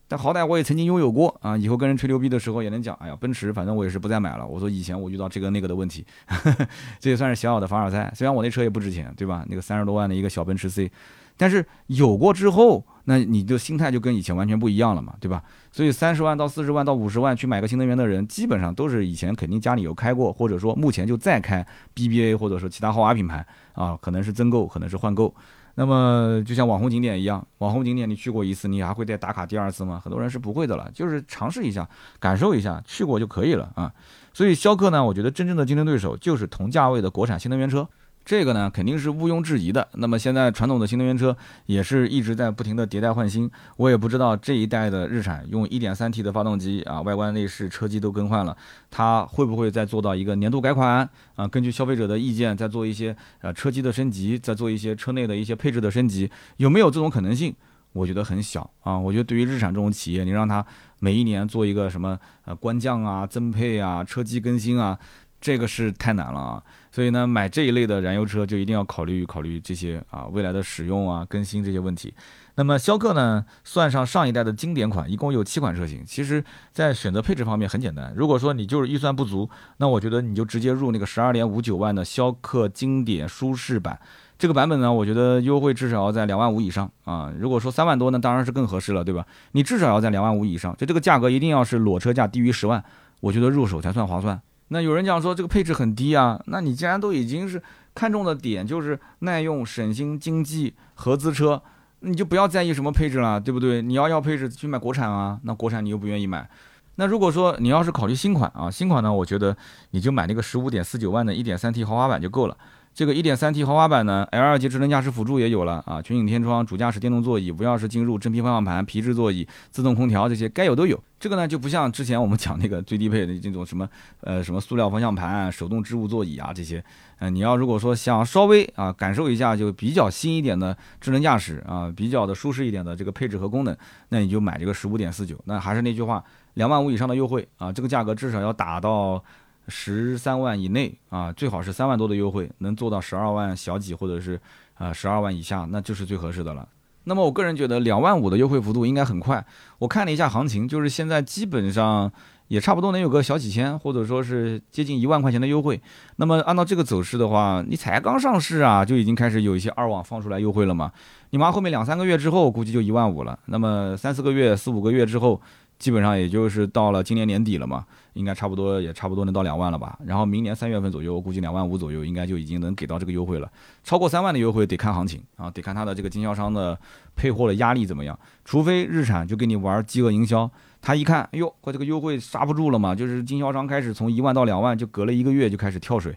[0.10, 2.95] 但好歹我也曾经拥有过啊，以后跟人吹牛逼的时候也能讲。
[2.95, 4.45] 哎呀，奔驰，反正我也是不再买了。
[4.45, 6.03] 我说以前我遇到这个那个的问题，
[6.99, 8.12] 这也算是小小的凡尔赛。
[8.16, 9.45] 虽然我那车也不值钱，对吧？
[9.47, 10.91] 那个三十多万的一个小奔驰 C，
[11.38, 15.43] 但是有过之后，那你的心态就跟以前完全不一样了嘛，对吧？
[15.72, 25.34] 所以三十万到四十万到五十万去买个新能源的人，基本上都是以前肯定家里有开过，或者说目前就在开 BBA 或者说其他豪华品牌啊，可能是增购，可能是换购。
[25.76, 30.02] 那么就像网红景点一样，网红景点你去过一次，你还会再打卡第二次吗？
[30.04, 31.88] 很多人是不会的了，就是尝试一下，
[32.20, 33.92] 感受一下，去过就可以了啊。
[34.34, 37.88] 所以逍客呢，我觉得真正的竞争对手就是同价位的国产新能源车。
[38.30, 39.88] 这个呢肯定是毋庸置疑的。
[39.94, 48.56] 那么现在传统的新能源车也是一直在不停的迭代换新，我也不知道这一代的日产用 1.3T 的发动机啊，外观内饰车机都更换了，
[48.92, 51.48] 它会不会再做到一个年度改款啊？
[51.48, 57.56] 根据消费者的意见再做一些呃车机的升级，再做一些车内的一些配置的升级，有没有这种可能性？
[57.94, 58.96] 我觉得很小啊。
[58.96, 60.64] 我觉得对于日产这种企业，你让它
[61.00, 62.16] 每一年做一个什么
[62.46, 65.00] 呃官降啊、增配啊、车机更新啊。
[65.42, 72.14] 这个是太难了啊，所以呢，买这一类的燃油车就一定要考虑考虑这些啊，未来的使用啊、更新这些问题。
[72.56, 76.04] 那么逍客呢，算上上一代的经典款，一共有七款车型。
[76.06, 78.12] 其实，在选择配置方面很简单。
[78.16, 83.98] 如果说你就是预算不足，那我觉得你就直接入那个十二点五九万的逍客经典舒适版。
[84.38, 87.32] 这个版本呢，我觉得优惠至少要在两万五以上啊。
[87.40, 89.26] 如果说三万多呢，当然是更合适了，对吧？
[89.52, 92.84] 你至少要在两万五以上，就这个价格一定要是裸车价低于十万，
[93.22, 94.42] 我觉得入手才算划算。
[94.70, 97.62] 那有人讲说这个配置很低啊，那你既然都已经是
[97.94, 101.62] 看中的点就是耐用、省心、经济、合资车，
[102.00, 103.82] 你就不要在意什么配置了，对不对？
[103.82, 106.50] 你要要配置去买国产啊，那国产你又不愿意买。
[106.96, 109.56] 那如果说你要是考虑新款啊，新款呢，我觉得
[109.92, 112.58] 你就买那个十五点四九万的一点三 T 豪华版就够了。
[112.94, 121.02] 这个 1.3T 豪华版呢，L2 级智能驾驶辅助也有了啊，全景天窗、主驾驶电动座椅、无钥匙进入、真皮方向盘、皮质座椅、自动空调这些该有都有。
[121.18, 123.88] 这个呢就不像之前我们讲那个 最低配的这种什么
[124.20, 126.84] 呃什么塑料方向盘、手动织物座椅啊这些。
[127.20, 133.74] 嗯，你要如果说想稍微啊感受一下就比较新一点的智能驾驶啊，比较的舒适一点的这个配置和功能，
[134.10, 135.38] 那你就买这个15.49。
[135.46, 136.22] 那还是那句话，
[136.56, 139.24] 两万五以上的优惠啊，这个价格至少要打到。
[139.70, 144.40] 十三万以内啊，最好是三万多的优惠，能做到十二万小几或者是
[144.74, 146.68] 啊十二万以下，那就是最合适的了。
[147.06, 149.44] 那么我个人觉得两万五的优惠幅度应该很快。
[149.80, 152.12] 我看了一下行情，就是现在基本上
[152.50, 155.80] 也差不多能有个小几千，或者说是接近一万块钱的优惠。
[156.18, 160.92] 那么按照这个走势的话，你才刚上市啊，就已经开始有一些二网放出来优惠了嘛？
[161.32, 163.40] 你妈后面两三个月之后，估计就一万五了。
[163.46, 165.42] 那么三四个月、四五个月之后。
[165.80, 169.98] 基本上也就是到了今年年底了嘛，应该差不多也差不多能到两万了吧。
[170.06, 173.50] 然后明年三月份左右，我估计两万五左右应该就已经能给到这个优惠了。
[173.82, 176.78] 超过三万的优惠得看行情啊，得看它的这个经销商的
[177.16, 178.20] 配货的压力怎么样。
[178.44, 180.52] 除非日产就给你玩饥饿营销，
[180.82, 186.14] 他一看，哎呦，快这个优惠刹不住了嘛，就是经销商开始从一万到两万，就隔了一个月就开始跳水。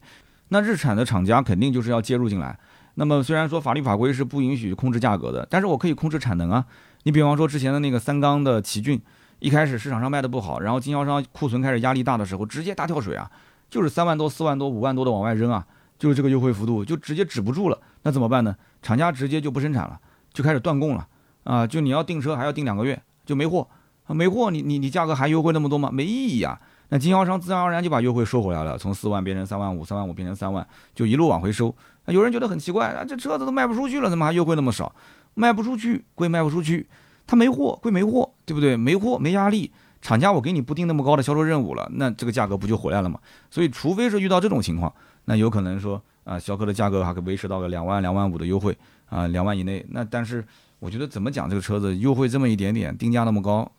[0.48, 2.58] 那日产的厂家肯定就是要介入进来。
[2.96, 6.64] 那么虽然说法律法规是不允许控制价格的，但是我可以控制产能啊。
[7.04, 9.00] 你比方说之前的那个三缸的奇骏。
[9.42, 13.28] 一开始市场上卖的不好，然后经销商库存开始压力大的时候，直接大跳水啊，
[13.68, 15.66] 就是三万多、四万多、五万多的往外扔啊，
[15.98, 17.76] 就是这个优惠幅度就直接止不住了。
[18.04, 18.54] 那怎么办呢？
[18.82, 19.98] 厂家直接就不生产了，
[20.32, 21.08] 就开始断供了
[21.42, 21.66] 啊！
[21.66, 23.66] 就你要订车还要订两个月，就没货，
[24.06, 25.90] 啊没货，你你你价格还优惠那么多吗？
[25.92, 26.60] 没意义啊！
[26.90, 30.64] 那经销商自然而然就把优惠收回来了，从四万变成三万五，三万五变成三万，
[30.94, 31.74] 就一路往回收。
[32.06, 34.94] 有人觉得很奇怪啊，这车子都卖不出去了，怎么还优惠那么少？
[35.34, 36.86] 卖不出去归卖不出去。
[37.26, 38.76] 他没货归没货，对不对？
[38.76, 39.70] 没货没压力，
[40.00, 43.18] 厂家我给你不定那么高的销售任务了，那这个价格不就回来了吗？
[43.50, 44.92] 所以，除非是遇到这种情况，
[45.24, 48.76] 那有可能说啊，逍客的价格还可维持到个两万两万五的优惠
[49.08, 49.84] 啊，两万以内。
[49.90, 50.44] 那但是
[50.78, 53.70] 我觉得怎么讲这个车子优惠这么一点点，定价那么高，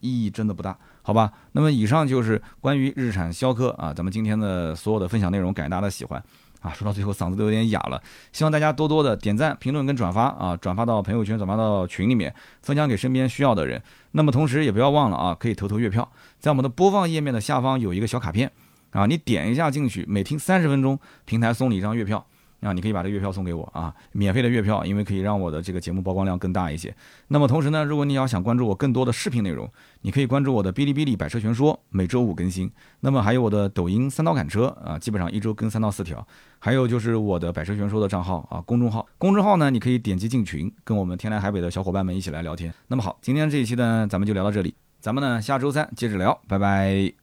[0.00, 1.32] 意义真的不大，好吧？
[1.52, 6.22] 那么以上就是关于日产逍客啊，咱们今天的所有的分享内容，感谢大家的喜欢。
[6.62, 8.02] 啊，说到最后嗓子都有点哑了，
[8.32, 13.82] 希望大家多多的点赞、评论跟转发啊，转发到朋友圈、转发到群里面，分享给身边需要的人。
[14.12, 18.50] 那么同时也不要忘了啊，可以投投月票，在我们的播放页面的下方有一个小卡片
[18.90, 22.24] 啊，你点一下进去，每听三十分钟，平台送你一张月票。
[22.62, 26.94] 啊，你可以把这月票送给我啊，免费的月票，因为可以让我的这个节目曝光量更大一些。
[27.28, 32.70] 那么同时呢，如果你要想关注我更多的视频内容，你可以关注我的哔哩哔哩百车全说，每周五更新。
[33.00, 36.26] 那么还有我的抖音三刀砍车啊，基本上一周更三到四条。
[36.58, 42.72] 还有就是我的百车全说的账号啊，公众号，公众号呢，你可以点击进群，跟我们天南海北的小伙伴们一起来聊天。
[42.86, 47.21] 那么好，今天这一期呢，咱们就聊到这里，咱们呢下周三接着聊，拜拜。